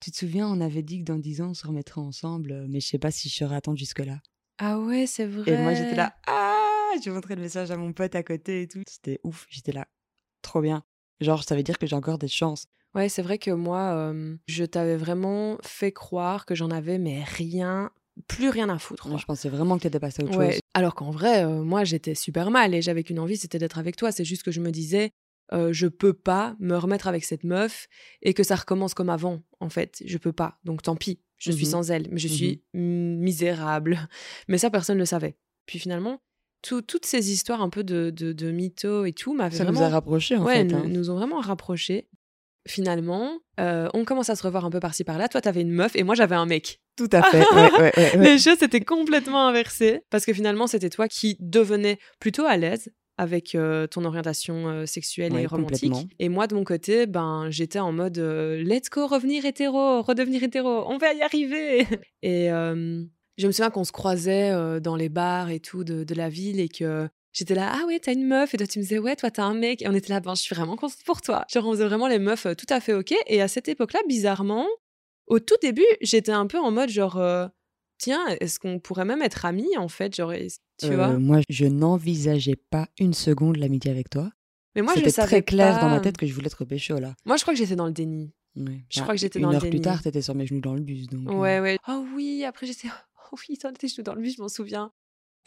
tu 0.00 0.10
te 0.10 0.16
souviens, 0.16 0.48
on 0.48 0.60
avait 0.60 0.82
dit 0.82 1.00
que 1.00 1.04
dans 1.04 1.18
10 1.18 1.40
ans, 1.42 1.50
on 1.50 1.54
se 1.54 1.66
remettrait 1.66 2.00
ensemble, 2.00 2.52
euh, 2.52 2.66
mais 2.68 2.80
je 2.80 2.86
sais 2.88 2.98
pas 2.98 3.10
si 3.10 3.28
je 3.28 3.34
serais 3.34 3.56
attendre 3.56 3.78
jusque-là. 3.78 4.18
Ah 4.58 4.78
ouais, 4.80 5.06
c'est 5.06 5.26
vrai. 5.26 5.52
Et 5.52 5.56
moi, 5.56 5.74
j'étais 5.74 5.94
là, 5.94 6.14
ah, 6.26 6.90
j'ai 7.02 7.10
montré 7.10 7.36
le 7.36 7.42
message 7.42 7.70
à 7.70 7.76
mon 7.76 7.92
pote 7.92 8.14
à 8.14 8.22
côté 8.22 8.62
et 8.62 8.68
tout. 8.68 8.82
C'était 8.88 9.20
ouf, 9.22 9.46
j'étais 9.50 9.72
là, 9.72 9.86
trop 10.42 10.60
bien. 10.60 10.82
Genre, 11.20 11.44
ça 11.44 11.54
veut 11.54 11.62
dire 11.62 11.78
que 11.78 11.86
j'ai 11.86 11.96
encore 11.96 12.18
des 12.18 12.28
chances. 12.28 12.66
Ouais, 12.94 13.08
c'est 13.08 13.22
vrai 13.22 13.38
que 13.38 13.50
moi, 13.50 13.92
euh, 13.94 14.36
je 14.48 14.64
t'avais 14.64 14.96
vraiment 14.96 15.58
fait 15.62 15.92
croire 15.92 16.46
que 16.46 16.54
j'en 16.54 16.70
avais, 16.70 16.98
mais 16.98 17.22
rien, 17.22 17.90
plus 18.26 18.48
rien 18.48 18.68
à 18.68 18.78
foutre. 18.78 19.08
Moi, 19.08 19.18
je 19.18 19.24
pensais 19.26 19.48
vraiment 19.48 19.76
que 19.76 19.82
t'étais 19.84 20.00
passé 20.00 20.22
à 20.22 20.24
autre 20.26 20.38
Ouais. 20.38 20.52
chose. 20.52 20.60
Alors 20.74 20.94
qu'en 20.94 21.10
vrai, 21.10 21.44
euh, 21.44 21.62
moi, 21.62 21.84
j'étais 21.84 22.14
super 22.14 22.50
mal 22.50 22.74
et 22.74 22.82
j'avais 22.82 23.02
qu'une 23.04 23.18
envie, 23.18 23.36
c'était 23.36 23.58
d'être 23.58 23.78
avec 23.78 23.96
toi. 23.96 24.10
C'est 24.12 24.24
juste 24.24 24.42
que 24.42 24.50
je 24.50 24.60
me 24.60 24.70
disais, 24.70 25.10
euh, 25.52 25.72
je 25.72 25.86
peux 25.86 26.12
pas 26.12 26.56
me 26.60 26.76
remettre 26.76 27.06
avec 27.08 27.24
cette 27.24 27.44
meuf 27.44 27.86
et 28.22 28.34
que 28.34 28.42
ça 28.42 28.56
recommence 28.56 28.94
comme 28.94 29.08
avant. 29.10 29.42
En 29.60 29.68
fait, 29.68 30.02
je 30.04 30.18
peux 30.18 30.32
pas. 30.32 30.58
Donc 30.64 30.82
tant 30.82 30.96
pis, 30.96 31.20
je 31.38 31.50
suis 31.52 31.64
Mhm. 31.66 31.70
sans 31.70 31.90
elle, 31.90 32.08
mais 32.10 32.18
je 32.18 32.28
Mhm. 32.28 32.34
suis 32.34 32.62
misérable. 32.74 33.92
Mais 34.48 34.58
ça, 34.58 34.70
personne 34.70 34.96
ne 34.96 35.02
le 35.02 35.06
savait. 35.06 35.36
Puis 35.66 35.78
finalement, 35.78 36.20
tout- 36.62 36.82
toutes 36.82 37.06
ces 37.06 37.30
histoires 37.32 37.62
un 37.62 37.68
peu 37.70 37.84
de, 37.84 38.10
de, 38.10 38.32
de 38.32 38.50
mythos 38.50 39.04
et 39.04 39.12
tout 39.12 39.34
m'avaient 39.34 39.56
Ça 39.56 39.64
vraiment 39.64 39.80
nous 39.80 39.86
a 39.86 39.88
rapprochés, 39.90 40.36
en 40.36 40.44
ouais, 40.44 40.54
fait. 40.56 40.64
nous, 40.64 40.76
hein. 40.76 40.88
nous 40.88 41.10
ont 41.10 41.14
vraiment 41.16 41.40
rapprochés. 41.40 42.08
Finalement, 42.66 43.38
euh, 43.60 43.88
on 43.94 44.04
commence 44.04 44.30
à 44.30 44.36
se 44.36 44.42
revoir 44.42 44.64
un 44.64 44.70
peu 44.70 44.80
par-ci 44.80 45.04
par-là. 45.04 45.28
Toi, 45.28 45.40
t'avais 45.40 45.62
une 45.62 45.70
meuf 45.70 45.96
et 45.96 46.02
moi, 46.02 46.14
j'avais 46.14 46.34
un 46.34 46.46
mec. 46.46 46.80
Tout 46.96 47.08
à 47.12 47.22
fait. 47.22 47.38
ouais, 47.38 47.72
ouais, 47.72 47.78
ouais, 47.78 47.92
ouais. 47.96 48.16
Les 48.16 48.38
choses 48.38 48.62
étaient 48.62 48.80
complètement 48.80 49.46
inversées 49.46 50.02
parce 50.10 50.24
que 50.24 50.32
finalement, 50.32 50.66
c'était 50.66 50.90
toi 50.90 51.08
qui 51.08 51.36
devenais 51.40 51.98
plutôt 52.20 52.44
à 52.44 52.56
l'aise 52.56 52.90
avec 53.16 53.54
euh, 53.54 53.86
ton 53.86 54.04
orientation 54.04 54.68
euh, 54.68 54.86
sexuelle 54.86 55.34
et 55.36 55.46
romantique. 55.46 55.94
Et 56.18 56.28
moi, 56.28 56.46
de 56.46 56.54
mon 56.54 56.64
côté, 56.64 57.06
ben, 57.06 57.46
j'étais 57.50 57.80
en 57.80 57.92
mode 57.92 58.18
let's 58.18 58.90
go, 58.90 59.06
revenir 59.06 59.44
hétéro, 59.44 60.02
redevenir 60.02 60.42
hétéro, 60.42 60.84
on 60.88 60.98
va 60.98 61.12
y 61.14 61.22
arriver. 61.22 61.86
Et 62.22 62.48
je 62.48 63.46
me 63.46 63.52
souviens 63.52 63.70
qu'on 63.70 63.84
se 63.84 63.92
croisait 63.92 64.80
dans 64.80 64.96
les 64.96 65.08
bars 65.08 65.48
et 65.50 65.60
tout 65.60 65.84
de, 65.84 66.02
de 66.02 66.14
la 66.14 66.28
ville 66.28 66.58
et 66.58 66.68
que 66.68 67.08
j'étais 67.38 67.54
là, 67.54 67.72
ah 67.74 67.86
ouais, 67.86 67.98
t'as 68.00 68.12
une 68.12 68.26
meuf. 68.26 68.54
Et 68.54 68.56
toi, 68.58 68.66
tu 68.66 68.78
me 68.78 68.82
disais, 68.84 68.98
ouais, 68.98 69.16
toi, 69.16 69.30
t'as 69.30 69.44
un 69.44 69.54
mec. 69.54 69.82
Et 69.82 69.88
on 69.88 69.94
était 69.94 70.12
là, 70.12 70.20
ben, 70.20 70.34
je 70.34 70.42
suis 70.42 70.54
vraiment 70.54 70.76
contente 70.76 71.02
pour 71.04 71.20
toi. 71.22 71.44
Genre, 71.50 71.66
on 71.66 71.72
faisait 71.72 71.86
vraiment 71.86 72.08
les 72.08 72.18
meufs 72.18 72.46
euh, 72.46 72.54
tout 72.54 72.66
à 72.68 72.80
fait 72.80 72.94
OK. 72.94 73.14
Et 73.26 73.40
à 73.40 73.48
cette 73.48 73.68
époque-là, 73.68 74.00
bizarrement, 74.08 74.66
au 75.26 75.38
tout 75.40 75.56
début, 75.62 75.86
j'étais 76.00 76.32
un 76.32 76.46
peu 76.46 76.58
en 76.58 76.70
mode 76.70 76.88
genre, 76.88 77.16
euh, 77.18 77.46
tiens, 77.98 78.26
est-ce 78.40 78.58
qu'on 78.58 78.78
pourrait 78.80 79.04
même 79.04 79.22
être 79.22 79.44
amis 79.44 79.76
en 79.76 79.88
fait, 79.88 80.14
genre, 80.14 80.32
tu 80.78 80.86
Euh, 80.86 80.96
vois? 80.96 81.18
moi, 81.18 81.40
je 81.48 81.66
n'envisageais 81.66 82.56
pas 82.56 82.88
une 82.98 83.14
seconde 83.14 83.56
l'amitié 83.56 83.90
avec 83.90 84.10
toi. 84.10 84.30
Mais 84.74 84.82
moi, 84.82 84.94
je 84.96 85.08
savais 85.08 85.28
très 85.28 85.42
clair 85.42 85.80
dans 85.80 85.88
ma 85.88 86.00
tête 86.00 86.16
que 86.16 86.26
je 86.26 86.32
voulais 86.34 86.46
être 86.46 86.64
pécho, 86.64 86.98
là. 86.98 87.14
Moi, 87.24 87.36
je 87.36 87.42
crois 87.42 87.54
que 87.54 87.58
j'étais 87.58 87.76
dans 87.76 87.86
le 87.86 87.92
déni. 87.92 88.32
Ouais. 88.56 88.84
Je 88.90 88.98
Bah, 88.98 89.02
crois 89.02 89.14
que 89.14 89.20
j'étais 89.20 89.38
une 89.38 89.44
dans 89.44 89.50
le 89.50 89.56
heure 89.56 89.68
plus 89.68 89.80
tard, 89.80 90.02
t'étais 90.02 90.22
sur 90.22 90.34
mes 90.34 90.46
genoux 90.46 90.60
dans 90.60 90.74
le 90.74 90.80
bus. 90.80 91.06
Donc, 91.06 91.28
euh, 91.28 91.34
Ouais, 91.34 91.60
ouais. 91.60 91.78
Oh 91.88 92.04
oui, 92.14 92.44
après 92.44 92.66
j'étais. 92.66 92.88
Oh 93.30 93.36
oui, 93.46 93.58
t'en 93.58 93.68
étais 93.68 93.88
dans 94.02 94.14
le 94.14 94.22
bus, 94.22 94.36
je 94.36 94.40
m'en 94.42 94.48
souviens. 94.48 94.90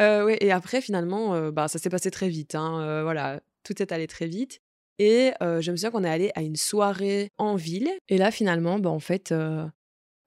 Euh, 0.01 0.35
et 0.39 0.51
après, 0.51 0.81
finalement, 0.81 1.33
euh, 1.35 1.51
bah, 1.51 1.67
ça 1.67 1.79
s'est 1.79 1.89
passé 1.89 2.11
très 2.11 2.29
vite. 2.29 2.55
Hein, 2.55 2.81
euh, 2.81 3.03
voilà, 3.03 3.41
tout 3.63 3.81
est 3.81 3.91
allé 3.91 4.07
très 4.07 4.27
vite. 4.27 4.59
Et 4.99 5.31
je 5.41 5.71
me 5.71 5.75
souviens 5.75 5.89
qu'on 5.89 6.03
est 6.03 6.09
allé 6.09 6.31
à 6.35 6.43
une 6.43 6.55
soirée 6.55 7.31
en 7.39 7.55
ville. 7.55 7.89
Et 8.07 8.19
là, 8.19 8.29
finalement, 8.29 8.77
bah, 8.77 8.91
en 8.91 8.99
fait, 8.99 9.33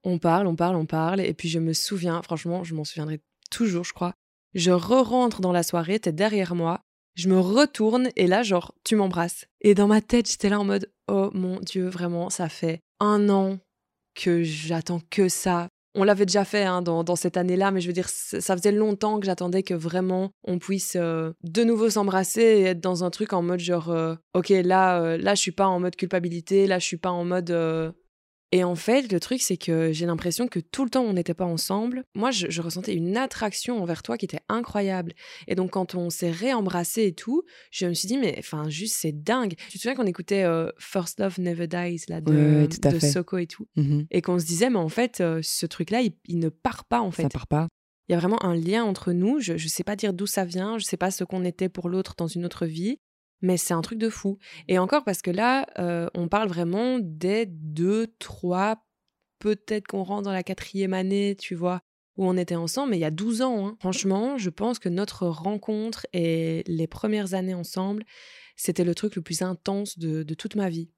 on 0.03 0.19
parle, 0.19 0.47
on 0.47 0.55
parle, 0.57 0.75
on 0.75 0.85
parle. 0.85 1.21
Et 1.21 1.33
puis 1.33 1.47
je 1.47 1.59
me 1.59 1.71
souviens, 1.71 2.21
franchement, 2.21 2.65
je 2.65 2.75
m'en 2.75 2.83
souviendrai 2.83 3.21
toujours, 3.49 3.85
je 3.85 3.93
crois. 3.93 4.13
Je 4.53 4.71
re-rentre 4.71 5.39
dans 5.39 5.53
la 5.53 5.63
soirée, 5.63 5.99
t'es 5.99 6.11
derrière 6.11 6.55
moi. 6.55 6.81
Je 7.15 7.29
me 7.29 7.39
retourne 7.39 8.09
et 8.17 8.27
là, 8.27 8.43
genre, 8.43 8.73
tu 8.83 8.97
m'embrasses. 8.97 9.45
Et 9.61 9.75
dans 9.75 9.87
ma 9.87 10.01
tête, 10.01 10.29
j'étais 10.29 10.49
là 10.49 10.59
en 10.59 10.65
mode, 10.65 10.91
oh 11.07 11.29
mon 11.33 11.61
Dieu, 11.61 11.87
vraiment, 11.87 12.29
ça 12.29 12.49
fait 12.49 12.81
un 12.99 13.29
an 13.29 13.57
que 14.13 14.43
j'attends 14.43 15.01
que 15.09 15.29
ça. 15.29 15.69
On 15.95 16.03
l'avait 16.03 16.25
déjà 16.25 16.43
fait 16.43 16.63
hein, 16.63 16.81
dans, 16.81 17.15
cette 17.15 17.37
année-là, 17.37 17.71
mais 17.71 17.81
je 17.81 17.87
veux 17.87 17.93
dire, 17.93 18.09
ça 18.09 18.55
faisait 18.55 18.71
longtemps 18.71 19.19
que 19.19 19.25
j'attendais 19.25 19.63
que 19.63 19.73
vraiment 19.73 20.31
on 20.43 20.59
puisse 20.59 20.97
euh, 20.99 21.31
de 21.43 21.63
nouveau 21.63 21.89
s'embrasser 21.89 22.41
et 22.41 22.63
être 22.63 22.81
dans 22.81 23.03
un 23.03 23.09
truc 23.09 23.31
en 23.33 23.41
mode 23.41 23.59
genre, 23.59 23.89
euh, 23.89 24.15
ok, 24.33 24.49
là, 24.49 25.01
euh, 25.01 25.17
là, 25.17 25.35
je 25.35 25.41
suis 25.41 25.51
pas 25.51 25.67
en 25.67 25.79
mode 25.79 25.95
culpabilité, 25.95 26.67
là, 26.67 26.79
je 26.79 26.85
suis 26.85 26.97
pas 26.97 27.11
en 27.11 27.23
mode. 27.23 27.51
Et 28.51 28.63
en 28.63 28.75
fait, 28.75 29.11
le 29.11 29.19
truc, 29.19 29.41
c'est 29.41 29.57
que 29.57 29.91
j'ai 29.91 30.05
l'impression 30.05 30.47
que 30.47 30.59
tout 30.59 30.83
le 30.83 30.89
temps 30.89 31.03
on 31.03 31.13
n'était 31.13 31.33
pas 31.33 31.45
ensemble, 31.45 32.03
moi, 32.15 32.31
je, 32.31 32.47
je 32.49 32.61
ressentais 32.61 32.93
une 32.93 33.17
attraction 33.17 33.81
envers 33.81 34.01
toi 34.03 34.17
qui 34.17 34.25
était 34.25 34.39
incroyable. 34.49 35.13
Et 35.47 35.55
donc, 35.55 35.71
quand 35.71 35.95
on 35.95 36.09
s'est 36.09 36.31
réembrassé 36.31 37.03
et 37.05 37.13
tout, 37.13 37.43
je 37.71 37.85
me 37.87 37.93
suis 37.93 38.07
dit, 38.07 38.17
mais 38.17 38.35
enfin, 38.39 38.69
juste, 38.69 38.95
c'est 38.99 39.11
dingue. 39.23 39.55
Tu 39.69 39.77
te 39.77 39.81
souviens 39.81 39.95
qu'on 39.95 40.05
écoutait 40.05 40.43
euh, 40.43 40.69
First 40.79 41.19
Love 41.19 41.39
Never 41.39 41.67
Dies, 41.67 42.03
là, 42.07 42.21
de, 42.21 42.67
de. 42.91 42.99
Soko 42.99 43.37
et 43.39 43.47
tout? 43.47 43.67
Mhm, 43.75 44.05
et 44.11 44.21
qu'on 44.21 44.39
se 44.39 44.45
disait 44.45 44.69
mais 44.69 44.77
en 44.77 44.89
fait 44.89 45.21
euh, 45.21 45.39
ce 45.43 45.65
truc 45.65 45.89
là 45.89 46.01
il, 46.01 46.13
il 46.25 46.39
ne 46.39 46.49
part 46.49 46.85
pas 46.85 47.01
en 47.01 47.11
fait 47.11 47.23
Ça 47.23 47.29
part 47.29 47.47
pas. 47.47 47.67
il 48.07 48.13
y 48.13 48.15
a 48.15 48.19
vraiment 48.19 48.43
un 48.43 48.55
lien 48.55 48.83
entre 48.83 49.11
nous 49.11 49.39
je 49.39 49.57
je 49.57 49.67
sais 49.67 49.83
pas 49.83 49.95
dire 49.95 50.13
d'où 50.13 50.25
ça 50.27 50.45
vient 50.45 50.77
je 50.77 50.85
sais 50.85 50.97
pas 50.97 51.11
ce 51.11 51.23
qu'on 51.23 51.43
était 51.43 51.69
pour 51.69 51.89
l'autre 51.89 52.13
dans 52.17 52.27
une 52.27 52.45
autre 52.45 52.65
vie 52.65 52.97
mais 53.45 53.57
c'est 53.57 53.73
un 53.73 53.81
truc 53.81 53.99
de 53.99 54.09
fou 54.09 54.37
et 54.67 54.79
encore 54.79 55.03
parce 55.03 55.21
que 55.21 55.31
là 55.31 55.67
euh, 55.79 56.07
on 56.13 56.27
parle 56.27 56.49
vraiment 56.49 56.99
des 56.99 57.45
deux 57.45 58.07
trois 58.19 58.85
peut-être 59.39 59.87
qu'on 59.87 60.03
rentre 60.03 60.23
dans 60.23 60.31
la 60.31 60.43
quatrième 60.43 60.93
année 60.93 61.35
tu 61.39 61.55
vois 61.55 61.81
où 62.17 62.25
on 62.25 62.37
était 62.37 62.55
ensemble 62.55 62.91
mais 62.91 62.97
il 62.97 63.01
y 63.01 63.05
a 63.05 63.11
12 63.11 63.41
ans 63.41 63.67
hein. 63.67 63.77
franchement 63.79 64.37
je 64.37 64.49
pense 64.49 64.79
que 64.79 64.89
notre 64.89 65.27
rencontre 65.27 66.07
et 66.13 66.63
les 66.67 66.87
premières 66.87 67.33
années 67.33 67.53
ensemble 67.53 68.03
c'était 68.55 68.83
le 68.83 68.95
truc 68.95 69.15
le 69.15 69.21
plus 69.21 69.41
intense 69.41 69.99
de, 69.99 70.23
de 70.23 70.33
toute 70.33 70.55
ma 70.55 70.69
vie 70.69 70.89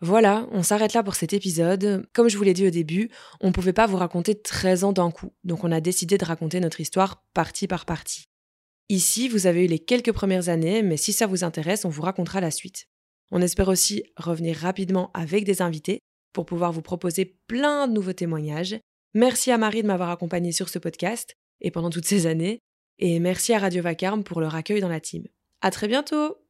voilà, 0.00 0.46
on 0.52 0.62
s'arrête 0.62 0.92
là 0.92 1.02
pour 1.02 1.14
cet 1.14 1.32
épisode. 1.32 2.06
Comme 2.12 2.28
je 2.28 2.36
vous 2.36 2.44
l'ai 2.44 2.52
dit 2.52 2.66
au 2.66 2.70
début, 2.70 3.10
on 3.40 3.48
ne 3.48 3.52
pouvait 3.52 3.72
pas 3.72 3.86
vous 3.86 3.96
raconter 3.96 4.40
13 4.40 4.84
ans 4.84 4.92
d'un 4.92 5.10
coup, 5.10 5.32
donc 5.44 5.64
on 5.64 5.72
a 5.72 5.80
décidé 5.80 6.18
de 6.18 6.24
raconter 6.24 6.60
notre 6.60 6.80
histoire 6.80 7.24
partie 7.32 7.66
par 7.66 7.84
partie. 7.84 8.28
Ici, 8.88 9.28
vous 9.28 9.46
avez 9.46 9.64
eu 9.64 9.68
les 9.68 9.78
quelques 9.78 10.12
premières 10.12 10.48
années, 10.48 10.82
mais 10.82 10.96
si 10.96 11.12
ça 11.12 11.26
vous 11.26 11.44
intéresse, 11.44 11.84
on 11.84 11.88
vous 11.88 12.02
racontera 12.02 12.40
la 12.40 12.50
suite. 12.50 12.86
On 13.30 13.40
espère 13.40 13.68
aussi 13.68 14.04
revenir 14.16 14.56
rapidement 14.56 15.10
avec 15.14 15.44
des 15.44 15.62
invités 15.62 16.00
pour 16.32 16.44
pouvoir 16.44 16.72
vous 16.72 16.82
proposer 16.82 17.38
plein 17.46 17.88
de 17.88 17.94
nouveaux 17.94 18.12
témoignages. 18.12 18.76
Merci 19.14 19.50
à 19.50 19.58
Marie 19.58 19.82
de 19.82 19.86
m'avoir 19.86 20.10
accompagnée 20.10 20.52
sur 20.52 20.68
ce 20.68 20.78
podcast 20.78 21.34
et 21.60 21.70
pendant 21.70 21.90
toutes 21.90 22.04
ces 22.04 22.26
années, 22.26 22.58
et 22.98 23.20
merci 23.20 23.54
à 23.54 23.58
Radio 23.58 23.82
Vacarme 23.82 24.24
pour 24.24 24.40
leur 24.40 24.54
accueil 24.54 24.80
dans 24.80 24.88
la 24.88 25.00
team. 25.00 25.24
À 25.62 25.70
très 25.70 25.88
bientôt! 25.88 26.43